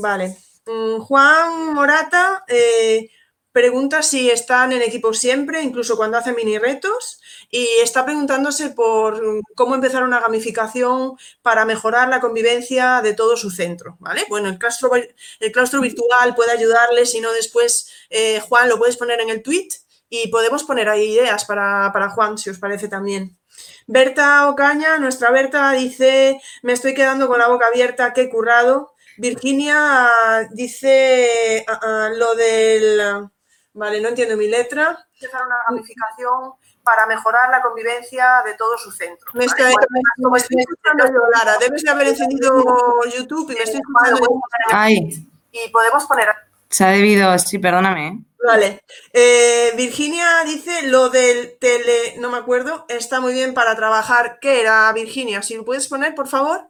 vale. 0.02 0.38
Mm, 0.66 1.00
Juan 1.00 1.74
Morata 1.74 2.44
eh, 2.48 3.10
pregunta 3.54 4.02
si 4.02 4.30
están 4.30 4.74
en 4.74 4.82
equipo 4.82 5.14
siempre, 5.14 5.62
incluso 5.62 5.96
cuando 5.96 6.18
hacen 6.18 6.36
mini 6.36 6.58
retos, 6.58 7.22
y 7.50 7.66
está 7.82 8.04
preguntándose 8.04 8.72
por 8.72 9.22
cómo 9.56 9.76
empezar 9.76 10.04
una 10.04 10.20
gamificación 10.20 11.14
para 11.42 11.64
mejorar 11.64 12.10
la 12.10 12.20
convivencia 12.20 13.02
de 13.02 13.14
todo 13.14 13.38
su 13.38 13.52
centro. 13.52 13.96
¿vale? 14.00 14.26
Bueno, 14.28 14.50
el 14.50 14.58
claustro, 14.58 14.92
el 14.96 15.52
claustro 15.52 15.80
virtual 15.80 16.36
puede 16.36 16.52
ayudarle, 16.52 17.06
si 17.06 17.22
no 17.22 17.32
después, 17.32 17.90
eh, 18.10 18.42
Juan, 18.42 18.68
lo 18.68 18.78
puedes 18.78 18.98
poner 18.98 19.22
en 19.22 19.30
el 19.30 19.44
tweet 19.44 19.70
y 20.10 20.28
podemos 20.28 20.64
poner 20.64 20.90
ahí 20.90 21.14
ideas 21.14 21.46
para, 21.46 21.92
para 21.94 22.10
Juan, 22.10 22.38
si 22.38 22.50
os 22.50 22.58
parece 22.58 22.88
también. 22.88 23.38
Berta 23.86 24.50
Ocaña, 24.50 24.98
nuestra 24.98 25.30
Berta, 25.30 25.72
dice, 25.74 26.42
me 26.64 26.74
estoy 26.74 26.96
quedando 26.96 27.28
con 27.28 27.38
la 27.38 27.48
boca 27.48 27.68
abierta, 27.68 28.14
qué 28.14 28.30
currado. 28.30 28.94
Virginia 29.18 30.10
dice 30.52 31.64
uh, 31.68 31.86
uh, 31.86 32.18
lo 32.18 32.34
del... 32.34 33.30
Vale, 33.74 34.02
no 34.02 34.10
entiendo 34.10 34.38
mi 34.38 34.48
letra. 34.48 35.06
Empezar 35.16 35.46
una 35.46 35.56
gamificación 35.68 36.54
para 36.84 37.06
mejorar 37.06 37.50
la 37.50 37.62
convivencia 37.62 38.44
de 38.46 38.54
todo 38.56 38.78
su 38.78 38.92
centro. 38.92 39.32
Me 39.34 39.46
estoy, 39.46 39.74
¿vale? 39.74 39.88
me, 40.18 40.30
me 40.30 40.38
estoy 40.38 40.60
escuchando 40.60 41.06
yo, 41.08 41.22
Lara. 41.34 41.58
Debes 41.58 41.84
de 41.84 41.90
haber 41.90 42.08
encendido 42.08 42.66
YouTube 43.06 43.52
y 43.52 43.56
me 43.56 43.64
estoy 43.64 43.82
escuchando. 43.82 44.42
Ay. 44.72 45.28
Y 45.52 45.70
podemos 45.70 46.06
poner... 46.06 46.28
Se 46.70 46.84
ha 46.84 46.90
debido, 46.90 47.38
sí, 47.40 47.60
perdóname. 47.60 48.08
¿eh? 48.08 48.20
Vale. 48.46 48.84
Eh, 49.14 49.72
Virginia 49.78 50.44
dice 50.46 50.88
lo 50.88 51.10
del 51.10 51.58
tele, 51.60 52.16
no 52.18 52.30
me 52.30 52.38
acuerdo, 52.38 52.86
está 52.90 53.22
muy 53.22 53.32
bien 53.32 53.54
para 53.54 53.76
trabajar. 53.76 54.40
¿Qué 54.42 54.60
era, 54.60 54.92
Virginia? 54.92 55.42
Si 55.42 55.56
lo 55.56 55.64
puedes 55.64 55.88
poner, 55.88 56.14
por 56.14 56.28
favor. 56.28 56.68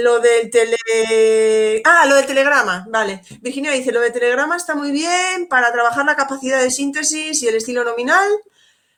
Lo 0.00 0.20
del 0.20 0.50
tele... 0.50 1.82
Ah, 1.84 2.06
lo 2.06 2.14
del 2.14 2.24
telegrama, 2.26 2.86
vale. 2.88 3.22
Virginia 3.40 3.72
dice, 3.72 3.92
lo 3.92 4.00
de 4.00 4.10
telegrama 4.10 4.56
está 4.56 4.74
muy 4.74 4.90
bien 4.90 5.48
para 5.48 5.70
trabajar 5.70 6.06
la 6.06 6.16
capacidad 6.16 6.62
de 6.62 6.70
síntesis 6.70 7.42
y 7.42 7.48
el 7.48 7.56
estilo 7.56 7.84
nominal. 7.84 8.28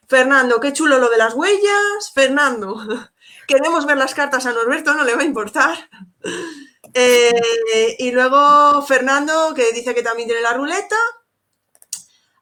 Fernando, 0.09 0.61
qué 0.61 0.73
chulo 0.73 0.99
lo 0.99 1.11
de 1.11 1.19
las 1.19 1.35
huellas. 1.35 2.13
Fernando, 2.15 2.81
queremos 3.49 3.87
ver 3.87 3.97
las 3.97 4.15
cartas 4.15 4.47
a 4.47 4.53
Norberto, 4.53 4.95
no 4.95 5.03
le 5.05 5.17
va 5.17 5.23
a 5.23 5.27
importar. 5.27 5.77
Eh, 6.97 7.97
y 7.99 8.13
luego 8.13 8.81
Fernando, 8.87 9.53
que 9.53 9.73
dice 9.73 9.97
que 9.97 10.03
también 10.05 10.29
tiene 10.29 10.43
la 10.43 10.53
ruleta. 10.53 10.95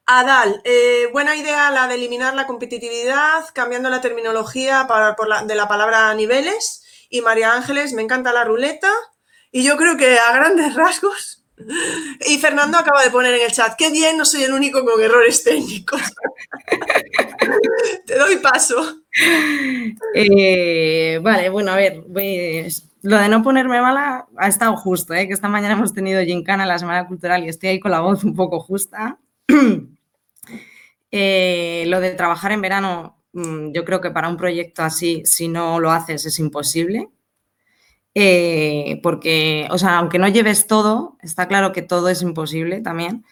Adal, 0.05 0.61
eh, 0.63 1.09
buena 1.11 1.35
idea 1.35 1.71
la 1.71 1.87
de 1.87 1.95
eliminar 1.95 2.35
la 2.35 2.45
competitividad, 2.45 3.45
cambiando 3.51 3.89
la 3.89 3.99
terminología 3.99 4.87
de 5.47 5.55
la 5.55 5.67
palabra 5.67 6.13
niveles. 6.13 6.83
Y 7.13 7.21
María 7.21 7.53
Ángeles, 7.53 7.93
me 7.93 8.01
encanta 8.01 8.33
la 8.33 8.43
ruleta. 8.43 8.91
Y 9.51 9.63
yo 9.63 9.77
creo 9.77 9.97
que 9.97 10.17
a 10.17 10.33
grandes 10.33 10.73
rasgos. 10.75 11.45
Y 12.27 12.39
Fernando 12.39 12.79
acaba 12.79 13.03
de 13.03 13.11
poner 13.11 13.35
en 13.35 13.45
el 13.45 13.51
chat, 13.51 13.75
qué 13.77 13.91
bien, 13.91 14.17
no 14.17 14.25
soy 14.25 14.41
el 14.41 14.51
único 14.51 14.83
con 14.83 14.99
errores 14.99 15.43
técnicos. 15.43 16.01
Te 18.07 18.17
doy 18.17 18.37
paso. 18.37 19.01
Eh, 20.15 21.19
vale, 21.21 21.49
bueno, 21.49 21.73
a 21.73 21.75
ver, 21.75 22.03
lo 23.03 23.17
de 23.19 23.29
no 23.29 23.43
ponerme 23.43 23.79
mala 23.79 24.25
ha 24.35 24.47
estado 24.47 24.75
justo, 24.75 25.13
¿eh? 25.13 25.27
que 25.27 25.35
esta 25.35 25.47
mañana 25.47 25.75
hemos 25.75 25.93
tenido 25.93 26.23
Gincana 26.23 26.65
la 26.65 26.79
Semana 26.79 27.07
Cultural 27.07 27.43
y 27.43 27.49
estoy 27.49 27.69
ahí 27.69 27.79
con 27.79 27.91
la 27.91 27.99
voz 27.99 28.23
un 28.23 28.33
poco 28.33 28.59
justa. 28.59 29.19
eh, 31.11 31.83
lo 31.85 31.99
de 31.99 32.15
trabajar 32.15 32.53
en 32.53 32.61
verano 32.61 33.22
yo 33.33 33.85
creo 33.85 33.99
que 34.01 34.11
para 34.11 34.29
un 34.29 34.37
proyecto 34.37 34.83
así, 34.83 35.23
si 35.25 35.47
no 35.47 35.79
lo 35.79 35.91
haces, 35.91 36.25
es 36.25 36.39
imposible. 36.39 37.09
Eh, 38.15 38.99
porque, 39.01 39.67
o 39.71 39.77
sea, 39.77 39.97
aunque 39.97 40.19
no 40.19 40.27
lleves 40.27 40.67
todo, 40.67 41.17
está 41.21 41.47
claro 41.47 41.71
que 41.73 41.81
todo 41.81 42.09
es 42.09 42.21
imposible 42.21 42.81
también, 42.81 43.25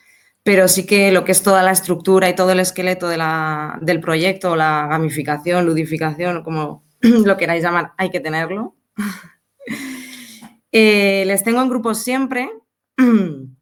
pero 0.44 0.68
sí 0.68 0.88
que 0.88 1.12
lo 1.12 1.24
que 1.24 1.34
es 1.34 1.44
toda 1.44 1.62
la 1.62 1.72
estructura 1.72 2.30
y 2.30 2.36
todo 2.36 2.52
el 2.52 2.60
esqueleto 2.60 3.08
de 3.08 3.18
la, 3.18 3.78
del 3.82 4.00
proyecto, 4.00 4.56
la 4.56 4.88
gamificación, 4.88 5.66
ludificación, 5.66 6.44
como 6.44 6.84
lo 7.02 7.38
queráis 7.38 7.64
llamar, 7.64 7.94
hay 7.98 8.10
que 8.10 8.20
tenerlo. 8.20 8.76
eh, 10.72 11.26
les 11.28 11.44
tengo 11.44 11.62
en 11.62 11.70
grupos 11.70 12.00
siempre. 12.00 12.50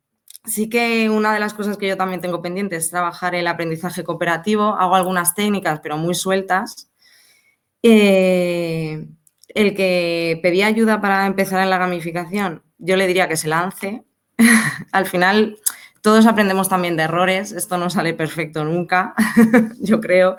Sí 0.50 0.68
que 0.68 1.10
una 1.10 1.34
de 1.34 1.40
las 1.40 1.54
cosas 1.54 1.78
que 1.78 1.88
yo 1.88 1.96
también 1.96 2.22
tengo 2.22 2.42
pendiente 2.42 2.76
es 2.76 2.90
trabajar 2.90 3.36
el 3.36 3.48
aprendizaje 3.48 4.04
cooperativo. 4.04 4.76
Hago 4.76 4.96
algunas 4.96 5.36
técnicas, 5.36 5.80
pero 5.82 5.98
muy 5.98 6.16
sueltas. 6.16 6.90
Eh, 7.84 9.08
el 9.50 9.76
que 9.76 10.40
pedía 10.42 10.68
ayuda 10.68 11.02
para 11.02 11.26
empezar 11.28 11.62
en 11.62 11.70
la 11.70 11.78
gamificación, 11.78 12.64
yo 12.78 12.96
le 12.98 13.08
diría 13.08 13.28
que 13.28 13.38
se 13.38 13.48
lance. 13.48 14.04
Al 14.92 15.06
final, 15.06 15.58
todos 16.02 16.26
aprendemos 16.26 16.68
también 16.68 16.98
de 16.98 17.04
errores. 17.04 17.52
Esto 17.52 17.78
no 17.78 17.90
sale 17.90 18.14
perfecto 18.14 18.66
nunca, 18.66 19.14
yo 19.80 20.02
creo. 20.02 20.36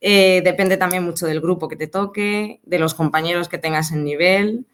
Eh, 0.00 0.42
depende 0.44 0.76
también 0.76 1.04
mucho 1.04 1.26
del 1.26 1.40
grupo 1.40 1.68
que 1.68 1.76
te 1.76 1.86
toque, 1.86 2.60
de 2.64 2.78
los 2.78 2.94
compañeros 2.94 3.48
que 3.48 3.58
tengas 3.58 3.92
en 3.92 4.04
nivel. 4.04 4.66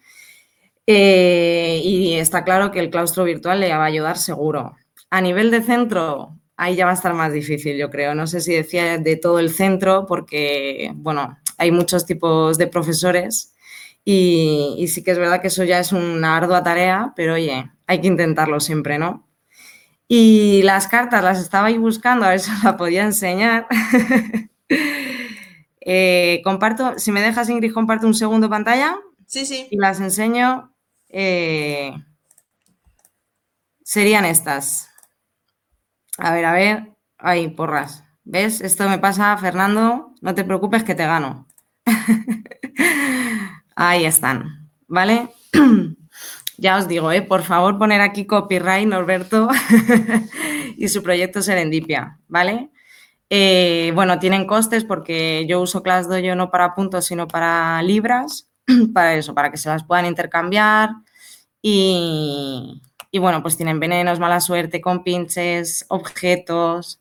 Eh, 0.86 1.80
y 1.82 2.14
está 2.14 2.44
claro 2.44 2.70
que 2.70 2.80
el 2.80 2.90
claustro 2.90 3.24
virtual 3.24 3.60
le 3.60 3.70
va 3.70 3.84
a 3.84 3.86
ayudar 3.86 4.18
seguro. 4.18 4.76
A 5.10 5.20
nivel 5.20 5.50
de 5.50 5.62
centro, 5.62 6.38
ahí 6.56 6.76
ya 6.76 6.84
va 6.84 6.92
a 6.92 6.94
estar 6.94 7.14
más 7.14 7.32
difícil, 7.32 7.76
yo 7.76 7.90
creo. 7.90 8.14
No 8.14 8.26
sé 8.26 8.40
si 8.40 8.52
decía 8.54 8.98
de 8.98 9.16
todo 9.16 9.38
el 9.38 9.50
centro, 9.50 10.06
porque, 10.06 10.92
bueno, 10.94 11.38
hay 11.58 11.70
muchos 11.70 12.06
tipos 12.06 12.58
de 12.58 12.66
profesores 12.66 13.54
y, 14.04 14.74
y 14.78 14.88
sí 14.88 15.02
que 15.02 15.12
es 15.12 15.18
verdad 15.18 15.40
que 15.40 15.48
eso 15.48 15.64
ya 15.64 15.78
es 15.80 15.92
una 15.92 16.36
ardua 16.36 16.62
tarea, 16.62 17.12
pero 17.16 17.34
oye, 17.34 17.70
hay 17.86 18.00
que 18.00 18.08
intentarlo 18.08 18.60
siempre, 18.60 18.98
¿no? 18.98 19.26
Y 20.08 20.62
las 20.64 20.86
cartas 20.88 21.24
las 21.24 21.40
estaba 21.40 21.68
ahí 21.68 21.78
buscando, 21.78 22.26
a 22.26 22.30
ver 22.30 22.40
si 22.40 22.50
os 22.50 22.62
la 22.62 22.76
podía 22.76 23.04
enseñar. 23.04 23.66
eh, 25.80 26.40
comparto, 26.44 26.98
si 26.98 27.10
me 27.12 27.22
dejas, 27.22 27.48
Ingrid, 27.48 27.72
comparto 27.72 28.06
un 28.06 28.14
segundo 28.14 28.50
pantalla. 28.50 28.96
Sí, 29.26 29.46
sí. 29.46 29.66
Y 29.70 29.78
las 29.78 30.00
enseño 30.00 30.73
eh, 31.16 31.94
serían 33.84 34.24
estas. 34.24 34.90
A 36.18 36.32
ver, 36.32 36.44
a 36.44 36.52
ver. 36.52 36.92
Ay, 37.18 37.48
porras. 37.48 38.04
¿Ves? 38.24 38.60
Esto 38.60 38.88
me 38.88 38.98
pasa, 38.98 39.36
Fernando. 39.38 40.12
No 40.20 40.34
te 40.34 40.44
preocupes 40.44 40.82
que 40.82 40.96
te 40.96 41.06
gano. 41.06 41.46
Ahí 43.76 44.04
están. 44.04 44.70
¿Vale? 44.88 45.28
ya 46.58 46.76
os 46.78 46.88
digo, 46.88 47.12
¿eh? 47.12 47.22
por 47.22 47.42
favor, 47.42 47.78
poner 47.78 48.00
aquí 48.00 48.26
copyright, 48.26 48.88
Norberto, 48.88 49.48
y 50.76 50.88
su 50.88 51.02
proyecto 51.02 51.42
Serendipia, 51.42 52.18
¿vale? 52.28 52.70
Eh, 53.30 53.92
bueno, 53.94 54.18
tienen 54.18 54.46
costes 54.46 54.84
porque 54.84 55.46
yo 55.48 55.60
uso 55.60 55.82
ClassDojo 55.82 56.34
no 56.36 56.50
para 56.50 56.74
puntos, 56.74 57.06
sino 57.06 57.26
para 57.26 57.82
libras, 57.82 58.48
para 58.94 59.14
eso, 59.14 59.34
para 59.34 59.50
que 59.50 59.56
se 59.58 59.68
las 59.68 59.84
puedan 59.84 60.06
intercambiar 60.06 60.90
y, 61.62 62.82
y, 63.10 63.18
bueno, 63.18 63.42
pues 63.42 63.56
tienen 63.56 63.80
venenos, 63.80 64.20
mala 64.20 64.40
suerte, 64.40 64.80
con 64.80 65.02
pinches, 65.04 65.86
objetos, 65.88 67.00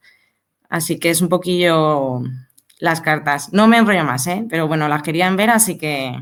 así 0.69 0.99
que 0.99 1.09
es 1.09 1.21
un 1.21 1.29
poquillo 1.29 2.21
las 2.79 3.01
cartas. 3.01 3.51
No 3.53 3.67
me 3.67 3.77
enrollo 3.77 4.03
más, 4.05 4.27
¿eh? 4.27 4.45
pero 4.49 4.67
bueno, 4.67 4.87
las 4.87 5.03
querían 5.03 5.35
ver, 5.37 5.49
así 5.49 5.77
que 5.77 6.15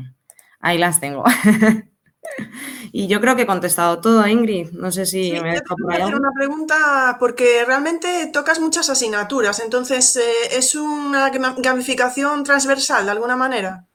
ahí 0.60 0.78
las 0.78 1.00
tengo. 1.00 1.24
y 2.92 3.06
yo 3.08 3.20
creo 3.20 3.36
que 3.36 3.42
he 3.42 3.46
contestado 3.46 4.00
todo, 4.00 4.26
Ingrid. 4.26 4.70
No 4.72 4.90
sé 4.92 5.06
si 5.06 5.30
Sí, 5.30 5.40
me 5.40 5.50
ahí. 5.50 6.02
hacer 6.02 6.14
una 6.14 6.30
pregunta 6.32 7.16
porque 7.18 7.64
realmente 7.66 8.28
tocas 8.32 8.60
muchas 8.60 8.90
asignaturas, 8.90 9.60
entonces 9.60 10.16
eh, 10.16 10.22
es 10.56 10.74
una 10.74 11.30
gamificación 11.30 12.44
transversal 12.44 13.04
de 13.06 13.10
alguna 13.12 13.36
manera. 13.36 13.86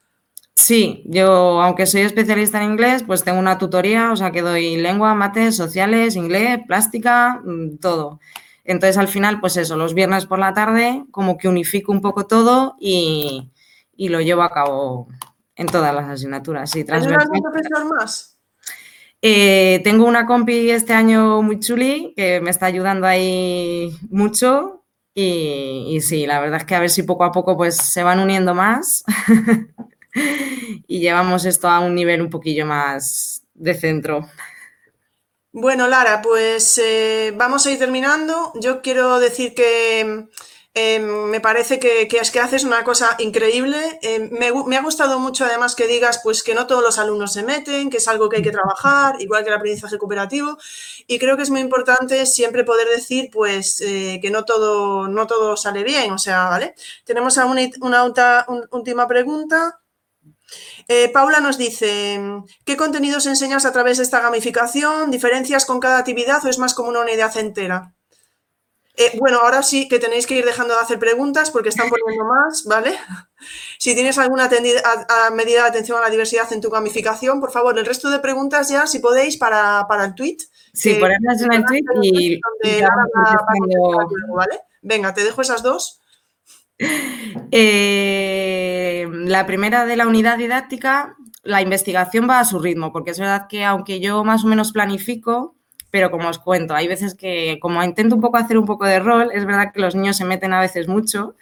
Sí, 0.58 1.04
yo, 1.06 1.62
aunque 1.62 1.86
soy 1.86 2.00
especialista 2.00 2.60
en 2.60 2.72
inglés, 2.72 3.04
pues 3.04 3.22
tengo 3.22 3.38
una 3.38 3.58
tutoría, 3.58 4.10
o 4.10 4.16
sea 4.16 4.32
que 4.32 4.42
doy 4.42 4.76
lengua, 4.76 5.14
mates, 5.14 5.56
sociales, 5.56 6.16
inglés, 6.16 6.58
plástica, 6.66 7.40
mm, 7.44 7.76
todo. 7.76 8.18
Entonces, 8.64 8.98
al 8.98 9.06
final, 9.06 9.38
pues 9.38 9.56
eso, 9.56 9.76
los 9.76 9.94
viernes 9.94 10.26
por 10.26 10.40
la 10.40 10.54
tarde, 10.54 11.04
como 11.12 11.38
que 11.38 11.46
unifico 11.46 11.92
un 11.92 12.00
poco 12.00 12.26
todo 12.26 12.74
y, 12.80 13.52
y 13.96 14.08
lo 14.08 14.20
llevo 14.20 14.42
a 14.42 14.50
cabo 14.50 15.06
en 15.54 15.66
todas 15.68 15.94
las 15.94 16.08
asignaturas, 16.08 16.68
sí, 16.72 16.82
¿Tienes 16.82 17.06
algún 17.06 17.40
profesor 17.40 17.84
más? 17.96 18.36
Eh, 19.22 19.80
tengo 19.84 20.06
una 20.06 20.26
compi 20.26 20.70
este 20.70 20.92
año 20.92 21.40
muy 21.40 21.60
chuli 21.60 22.14
que 22.16 22.40
me 22.40 22.50
está 22.50 22.66
ayudando 22.66 23.06
ahí 23.06 23.96
mucho 24.10 24.84
y, 25.14 25.84
y 25.88 26.00
sí, 26.00 26.26
la 26.26 26.40
verdad 26.40 26.58
es 26.58 26.64
que 26.64 26.74
a 26.74 26.80
ver 26.80 26.90
si 26.90 27.04
poco 27.04 27.22
a 27.22 27.30
poco 27.30 27.56
pues 27.56 27.76
se 27.76 28.02
van 28.02 28.18
uniendo 28.18 28.54
más 28.54 29.04
y 30.86 31.00
llevamos 31.00 31.44
esto 31.44 31.68
a 31.68 31.80
un 31.80 31.94
nivel 31.94 32.22
un 32.22 32.30
poquillo 32.30 32.66
más 32.66 33.42
de 33.54 33.74
centro. 33.74 34.28
Bueno, 35.52 35.88
Lara, 35.88 36.20
pues 36.22 36.78
eh, 36.78 37.32
vamos 37.34 37.66
a 37.66 37.70
ir 37.70 37.78
terminando. 37.78 38.52
Yo 38.60 38.82
quiero 38.82 39.18
decir 39.18 39.54
que 39.54 40.28
eh, 40.74 41.00
me 41.00 41.40
parece 41.40 41.78
que, 41.80 42.06
es 42.08 42.30
que 42.30 42.38
haces 42.38 42.64
una 42.64 42.84
cosa 42.84 43.16
increíble. 43.18 43.98
Eh, 44.02 44.28
me, 44.30 44.76
ha 44.76 44.82
gustado 44.82 45.18
mucho 45.18 45.46
además 45.46 45.74
que 45.74 45.86
digas 45.86 46.20
pues 46.22 46.42
que 46.42 46.54
no 46.54 46.66
todos 46.66 46.82
los 46.82 46.98
alumnos 46.98 47.32
se 47.32 47.42
meten, 47.42 47.90
que 47.90 47.96
es 47.96 48.06
algo 48.08 48.28
que 48.28 48.36
hay 48.36 48.42
que 48.42 48.52
trabajar, 48.52 49.20
igual 49.20 49.42
que 49.42 49.48
el 49.48 49.56
aprendizaje 49.56 49.98
cooperativo. 49.98 50.58
Y 51.06 51.18
creo 51.18 51.36
que 51.36 51.42
es 51.44 51.50
muy 51.50 51.60
importante 51.60 52.26
siempre 52.26 52.62
poder 52.62 52.86
decir 52.88 53.30
pues 53.32 53.78
que 53.78 54.30
no 54.30 54.44
todo, 54.44 55.08
no 55.08 55.26
todo 55.26 55.56
sale 55.56 55.82
bien. 55.82 56.12
O 56.12 56.18
sea, 56.18 56.44
¿vale? 56.50 56.74
Tenemos 57.04 57.36
una, 57.38 57.68
una 57.80 58.46
última 58.70 59.08
pregunta. 59.08 59.80
Eh, 60.90 61.10
Paula 61.10 61.40
nos 61.40 61.58
dice, 61.58 62.18
¿qué 62.64 62.76
contenidos 62.78 63.26
enseñas 63.26 63.66
a 63.66 63.72
través 63.72 63.98
de 63.98 64.04
esta 64.04 64.20
gamificación? 64.20 65.10
¿Diferencias 65.10 65.66
con 65.66 65.80
cada 65.80 65.98
actividad 65.98 66.42
o 66.44 66.48
es 66.48 66.58
más 66.58 66.72
como 66.72 66.88
una 66.88 67.00
unidad 67.00 67.36
entera? 67.36 67.94
Eh, 69.00 69.16
bueno, 69.18 69.38
ahora 69.42 69.62
sí 69.62 69.86
que 69.86 70.00
tenéis 70.00 70.26
que 70.26 70.36
ir 70.36 70.44
dejando 70.44 70.74
de 70.74 70.80
hacer 70.80 70.98
preguntas 70.98 71.50
porque 71.52 71.68
están 71.68 71.88
poniendo 71.88 72.24
más, 72.24 72.64
¿vale? 72.64 72.98
Si 73.78 73.94
tienes 73.94 74.18
alguna 74.18 74.48
medida 75.32 75.62
de 75.62 75.68
atención 75.68 75.96
a 75.98 76.00
la 76.00 76.10
diversidad 76.10 76.52
en 76.52 76.60
tu 76.60 76.70
gamificación, 76.70 77.40
por 77.40 77.52
favor, 77.52 77.78
el 77.78 77.86
resto 77.86 78.10
de 78.10 78.18
preguntas 78.18 78.68
ya, 78.68 78.88
si 78.88 78.98
podéis, 78.98 79.36
para, 79.36 79.86
el 80.04 80.14
tweet. 80.16 80.38
Sí, 80.74 80.94
ponerlas 80.94 81.40
en 81.42 81.52
el 81.52 81.64
tweet 81.64 81.84
y... 82.02 82.40
Venga, 84.82 85.14
te 85.14 85.22
dejo 85.22 85.42
esas 85.42 85.62
dos. 85.62 86.00
Eh, 87.50 89.06
la 89.10 89.46
primera 89.46 89.86
de 89.86 89.96
la 89.96 90.06
unidad 90.06 90.38
didáctica, 90.38 91.16
la 91.42 91.62
investigación 91.62 92.28
va 92.28 92.40
a 92.40 92.44
su 92.44 92.58
ritmo, 92.58 92.92
porque 92.92 93.10
es 93.12 93.18
verdad 93.18 93.46
que 93.48 93.64
aunque 93.64 94.00
yo 94.00 94.22
más 94.24 94.44
o 94.44 94.48
menos 94.48 94.72
planifico, 94.72 95.54
pero 95.90 96.10
como 96.10 96.28
os 96.28 96.38
cuento, 96.38 96.74
hay 96.74 96.86
veces 96.88 97.14
que 97.14 97.58
como 97.60 97.82
intento 97.82 98.14
un 98.14 98.20
poco 98.20 98.36
hacer 98.36 98.58
un 98.58 98.66
poco 98.66 98.84
de 98.84 99.00
rol, 99.00 99.30
es 99.32 99.46
verdad 99.46 99.72
que 99.72 99.80
los 99.80 99.94
niños 99.94 100.16
se 100.16 100.24
meten 100.24 100.52
a 100.52 100.60
veces 100.60 100.88
mucho 100.88 101.36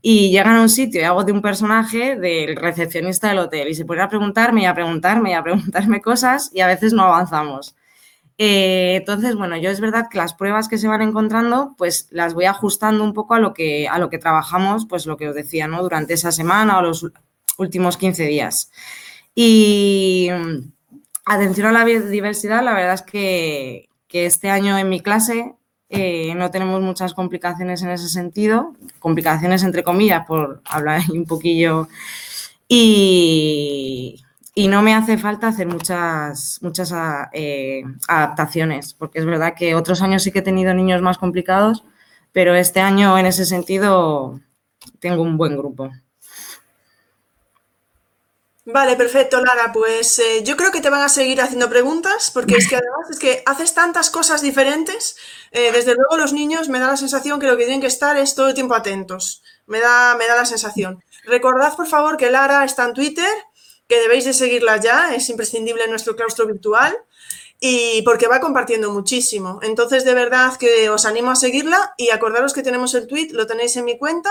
y 0.00 0.30
llegan 0.30 0.56
a 0.56 0.62
un 0.62 0.68
sitio 0.68 1.00
y 1.00 1.04
hago 1.04 1.24
de 1.24 1.32
un 1.32 1.42
personaje 1.42 2.16
del 2.16 2.56
recepcionista 2.56 3.28
del 3.28 3.38
hotel 3.38 3.68
y 3.68 3.74
se 3.74 3.84
ponen 3.84 4.02
a 4.04 4.08
preguntarme 4.08 4.62
y 4.62 4.66
a 4.66 4.74
preguntarme 4.74 5.30
y 5.30 5.34
a 5.34 5.42
preguntarme 5.42 6.00
cosas 6.00 6.50
y 6.52 6.60
a 6.60 6.66
veces 6.66 6.92
no 6.92 7.04
avanzamos. 7.04 7.76
Eh, 8.38 8.96
entonces, 8.96 9.36
bueno, 9.36 9.56
yo 9.56 9.70
es 9.70 9.80
verdad 9.80 10.08
que 10.10 10.18
las 10.18 10.34
pruebas 10.34 10.68
que 10.68 10.78
se 10.78 10.88
van 10.88 11.02
encontrando, 11.02 11.74
pues 11.78 12.08
las 12.10 12.34
voy 12.34 12.46
ajustando 12.46 13.04
un 13.04 13.12
poco 13.12 13.34
a 13.34 13.38
lo 13.38 13.54
que, 13.54 13.88
a 13.88 13.98
lo 13.98 14.10
que 14.10 14.18
trabajamos, 14.18 14.86
pues 14.86 15.06
lo 15.06 15.16
que 15.16 15.28
os 15.28 15.34
decía, 15.34 15.66
¿no? 15.66 15.82
Durante 15.82 16.14
esa 16.14 16.32
semana 16.32 16.78
o 16.78 16.82
los 16.82 17.06
últimos 17.58 17.96
15 17.96 18.26
días. 18.26 18.70
Y 19.34 20.28
atención 21.24 21.66
a 21.68 21.72
la 21.72 21.84
biodiversidad, 21.84 22.62
la 22.64 22.74
verdad 22.74 22.94
es 22.94 23.02
que, 23.02 23.88
este 24.08 24.50
año 24.50 24.76
en 24.76 24.90
mi 24.90 25.00
clase 25.00 25.54
eh, 25.88 26.34
no 26.34 26.50
tenemos 26.50 26.82
muchas 26.82 27.14
complicaciones 27.14 27.80
en 27.80 27.88
ese 27.88 28.10
sentido, 28.10 28.74
complicaciones 28.98 29.62
entre 29.62 29.82
comillas, 29.82 30.26
por 30.26 30.60
hablar 30.66 31.00
un 31.12 31.24
poquillo. 31.24 31.88
Y, 32.68 34.21
y 34.54 34.68
no 34.68 34.82
me 34.82 34.94
hace 34.94 35.16
falta 35.16 35.48
hacer 35.48 35.66
muchas, 35.66 36.58
muchas 36.60 36.92
ah, 36.92 37.30
eh, 37.32 37.84
adaptaciones, 38.06 38.94
porque 38.94 39.18
es 39.18 39.24
verdad 39.24 39.54
que 39.56 39.74
otros 39.74 40.02
años 40.02 40.22
sí 40.22 40.30
que 40.30 40.40
he 40.40 40.42
tenido 40.42 40.74
niños 40.74 41.00
más 41.00 41.18
complicados, 41.18 41.84
pero 42.32 42.54
este 42.54 42.80
año 42.80 43.18
en 43.18 43.26
ese 43.26 43.46
sentido 43.46 44.40
tengo 45.00 45.22
un 45.22 45.38
buen 45.38 45.56
grupo. 45.56 45.90
Vale, 48.64 48.94
perfecto, 48.94 49.42
Lara. 49.42 49.72
Pues 49.72 50.20
eh, 50.20 50.44
yo 50.44 50.56
creo 50.56 50.70
que 50.70 50.80
te 50.80 50.88
van 50.88 51.02
a 51.02 51.08
seguir 51.08 51.40
haciendo 51.40 51.68
preguntas, 51.68 52.30
porque 52.32 52.54
es 52.54 52.68
que 52.68 52.76
además 52.76 53.10
es 53.10 53.18
que 53.18 53.42
haces 53.44 53.74
tantas 53.74 54.08
cosas 54.08 54.40
diferentes. 54.40 55.16
Eh, 55.50 55.72
desde 55.72 55.96
luego 55.96 56.16
los 56.16 56.32
niños 56.32 56.68
me 56.68 56.78
da 56.78 56.86
la 56.86 56.96
sensación 56.96 57.40
que 57.40 57.48
lo 57.48 57.56
que 57.56 57.64
tienen 57.64 57.80
que 57.80 57.88
estar 57.88 58.16
es 58.16 58.36
todo 58.36 58.48
el 58.48 58.54
tiempo 58.54 58.74
atentos. 58.76 59.42
Me 59.66 59.80
da, 59.80 60.14
me 60.16 60.28
da 60.28 60.36
la 60.36 60.44
sensación. 60.44 61.02
Recordad, 61.24 61.74
por 61.74 61.88
favor, 61.88 62.16
que 62.16 62.30
Lara 62.30 62.64
está 62.64 62.84
en 62.84 62.92
Twitter 62.92 63.26
que 63.92 64.00
debéis 64.00 64.24
de 64.24 64.32
seguirla 64.32 64.78
ya, 64.78 65.14
es 65.14 65.28
imprescindible 65.28 65.84
en 65.84 65.90
nuestro 65.90 66.16
claustro 66.16 66.46
virtual 66.46 66.96
y 67.60 68.00
porque 68.02 68.26
va 68.26 68.40
compartiendo 68.40 68.90
muchísimo. 68.90 69.60
Entonces, 69.60 70.06
de 70.06 70.14
verdad 70.14 70.56
que 70.56 70.88
os 70.88 71.04
animo 71.04 71.30
a 71.30 71.36
seguirla 71.36 71.92
y 71.98 72.08
acordaros 72.08 72.54
que 72.54 72.62
tenemos 72.62 72.94
el 72.94 73.06
tweet, 73.06 73.28
lo 73.32 73.46
tenéis 73.46 73.76
en 73.76 73.84
mi 73.84 73.98
cuenta 73.98 74.30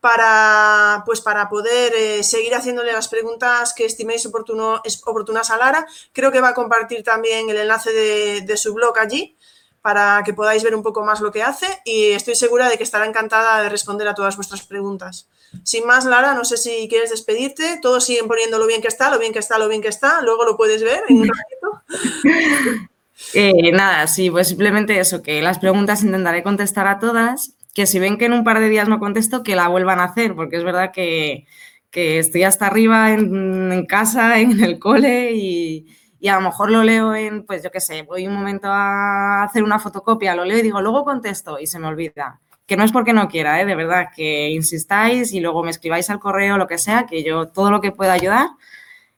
para, 0.00 1.02
pues 1.06 1.22
para 1.22 1.48
poder 1.48 1.94
eh, 1.94 2.22
seguir 2.22 2.54
haciéndole 2.54 2.92
las 2.92 3.08
preguntas 3.08 3.72
que 3.72 3.86
estiméis 3.86 4.26
oportuno, 4.26 4.82
oportunas 5.06 5.50
a 5.50 5.56
Lara. 5.56 5.86
Creo 6.12 6.30
que 6.30 6.42
va 6.42 6.48
a 6.48 6.54
compartir 6.54 7.02
también 7.02 7.48
el 7.48 7.56
enlace 7.56 7.92
de, 7.92 8.42
de 8.42 8.56
su 8.58 8.74
blog 8.74 8.98
allí 8.98 9.34
para 9.82 10.22
que 10.24 10.34
podáis 10.34 10.62
ver 10.62 10.74
un 10.74 10.82
poco 10.82 11.04
más 11.04 11.20
lo 11.20 11.32
que 11.32 11.42
hace 11.42 11.66
y 11.84 12.10
estoy 12.10 12.34
segura 12.34 12.68
de 12.68 12.76
que 12.76 12.82
estará 12.82 13.06
encantada 13.06 13.62
de 13.62 13.68
responder 13.68 14.06
a 14.08 14.14
todas 14.14 14.36
vuestras 14.36 14.62
preguntas. 14.62 15.28
Sin 15.64 15.86
más, 15.86 16.04
Lara, 16.04 16.34
no 16.34 16.44
sé 16.44 16.56
si 16.56 16.86
quieres 16.88 17.10
despedirte. 17.10 17.78
Todos 17.82 18.04
siguen 18.04 18.28
poniendo 18.28 18.58
lo 18.58 18.66
bien 18.66 18.82
que 18.82 18.88
está, 18.88 19.10
lo 19.10 19.18
bien 19.18 19.32
que 19.32 19.38
está, 19.40 19.58
lo 19.58 19.68
bien 19.68 19.82
que 19.82 19.88
está. 19.88 20.22
Luego 20.22 20.44
lo 20.44 20.56
puedes 20.56 20.82
ver 20.82 21.02
en 21.08 21.20
un 21.20 21.28
ratito. 21.28 22.88
Eh, 23.34 23.70
nada, 23.72 24.06
sí, 24.06 24.30
pues 24.30 24.48
simplemente 24.48 24.98
eso, 24.98 25.22
que 25.22 25.42
las 25.42 25.58
preguntas 25.58 26.02
intentaré 26.02 26.42
contestar 26.42 26.86
a 26.86 26.98
todas, 26.98 27.54
que 27.74 27.86
si 27.86 27.98
ven 27.98 28.16
que 28.18 28.24
en 28.24 28.32
un 28.32 28.44
par 28.44 28.60
de 28.60 28.68
días 28.68 28.88
no 28.88 28.98
contesto, 28.98 29.42
que 29.42 29.54
la 29.54 29.68
vuelvan 29.68 30.00
a 30.00 30.04
hacer, 30.04 30.34
porque 30.34 30.56
es 30.56 30.64
verdad 30.64 30.90
que, 30.90 31.46
estoy 31.92 32.44
hasta 32.44 32.66
arriba 32.66 33.12
en, 33.12 33.84
casa, 33.86 34.40
en 34.40 34.62
el 34.64 34.78
cole 34.78 35.32
y, 35.32 35.86
y, 36.20 36.28
a 36.28 36.36
lo 36.36 36.42
mejor 36.42 36.70
lo 36.70 36.82
leo 36.84 37.14
en, 37.14 37.44
pues 37.44 37.62
yo 37.62 37.70
qué 37.70 37.80
sé, 37.80 38.02
voy 38.02 38.26
un 38.26 38.34
momento 38.34 38.68
a 38.68 39.42
hacer 39.44 39.62
una 39.62 39.78
fotocopia, 39.78 40.34
lo 40.34 40.44
leo 40.44 40.58
y 40.58 40.62
digo, 40.62 40.80
luego 40.80 41.04
contesto 41.04 41.58
y 41.58 41.66
se 41.66 41.78
me 41.78 41.88
olvida 41.88 42.40
que 42.66 42.76
no 42.76 42.84
es 42.84 42.92
porque 42.92 43.12
no 43.12 43.28
quiera, 43.28 43.60
¿eh? 43.60 43.66
de 43.66 43.74
verdad, 43.74 44.10
que 44.14 44.50
insistáis 44.50 45.32
y 45.32 45.40
luego 45.40 45.64
me 45.64 45.72
escribáis 45.72 46.08
al 46.08 46.20
correo, 46.20 46.56
lo 46.56 46.68
que 46.68 46.78
sea, 46.78 47.04
que 47.04 47.24
yo 47.24 47.48
todo 47.48 47.68
lo 47.68 47.80
que 47.80 47.90
pueda 47.90 48.12
ayudar, 48.12 48.46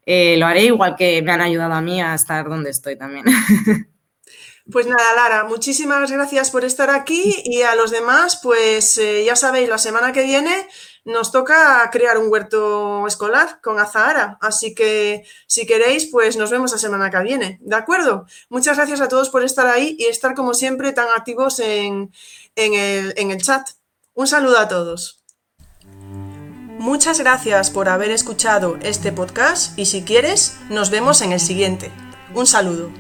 eh, 0.06 0.36
lo 0.38 0.46
haré 0.46 0.64
igual 0.64 0.96
que 0.96 1.20
me 1.20 1.32
han 1.32 1.42
ayudado 1.42 1.74
a 1.74 1.82
mí 1.82 2.00
a 2.00 2.14
estar 2.14 2.48
donde 2.48 2.70
estoy 2.70 2.96
también. 2.96 3.26
Pues 4.70 4.86
nada, 4.86 5.02
Lara, 5.16 5.44
muchísimas 5.44 6.08
gracias 6.08 6.52
por 6.52 6.64
estar 6.64 6.88
aquí 6.88 7.42
y 7.44 7.62
a 7.62 7.74
los 7.74 7.90
demás, 7.90 8.38
pues 8.40 8.96
eh, 8.96 9.24
ya 9.24 9.34
sabéis, 9.34 9.68
la 9.68 9.76
semana 9.76 10.12
que 10.12 10.22
viene 10.22 10.68
nos 11.04 11.32
toca 11.32 11.88
crear 11.90 12.18
un 12.18 12.30
huerto 12.30 13.06
escolar 13.06 13.60
con 13.60 13.78
Azahara, 13.78 14.38
así 14.40 14.74
que 14.74 15.24
si 15.46 15.66
queréis, 15.66 16.06
pues 16.06 16.36
nos 16.36 16.50
vemos 16.50 16.72
la 16.72 16.78
semana 16.78 17.10
que 17.10 17.18
viene, 17.20 17.58
¿de 17.60 17.76
acuerdo? 17.76 18.26
Muchas 18.48 18.76
gracias 18.76 19.00
a 19.00 19.08
todos 19.08 19.30
por 19.30 19.42
estar 19.42 19.66
ahí 19.66 19.96
y 19.98 20.04
estar 20.04 20.34
como 20.34 20.54
siempre 20.54 20.92
tan 20.92 21.08
activos 21.16 21.58
en, 21.58 22.12
en 22.56 23.30
el, 23.30 23.42
chat. 23.42 23.68
Un 24.14 24.26
saludo 24.26 24.58
a 24.58 24.68
todos. 24.68 25.20
Muchas 26.78 27.20
gracias 27.20 27.70
por 27.70 27.88
haber 27.88 28.10
escuchado 28.10 28.76
este 28.82 29.12
podcast 29.12 29.78
y 29.78 29.86
si 29.86 30.02
quieres, 30.02 30.56
nos 30.68 30.90
vemos 30.90 31.22
en 31.22 31.32
el 31.32 31.40
siguiente. 31.40 31.90
Un 32.34 32.46
saludo. 32.46 32.90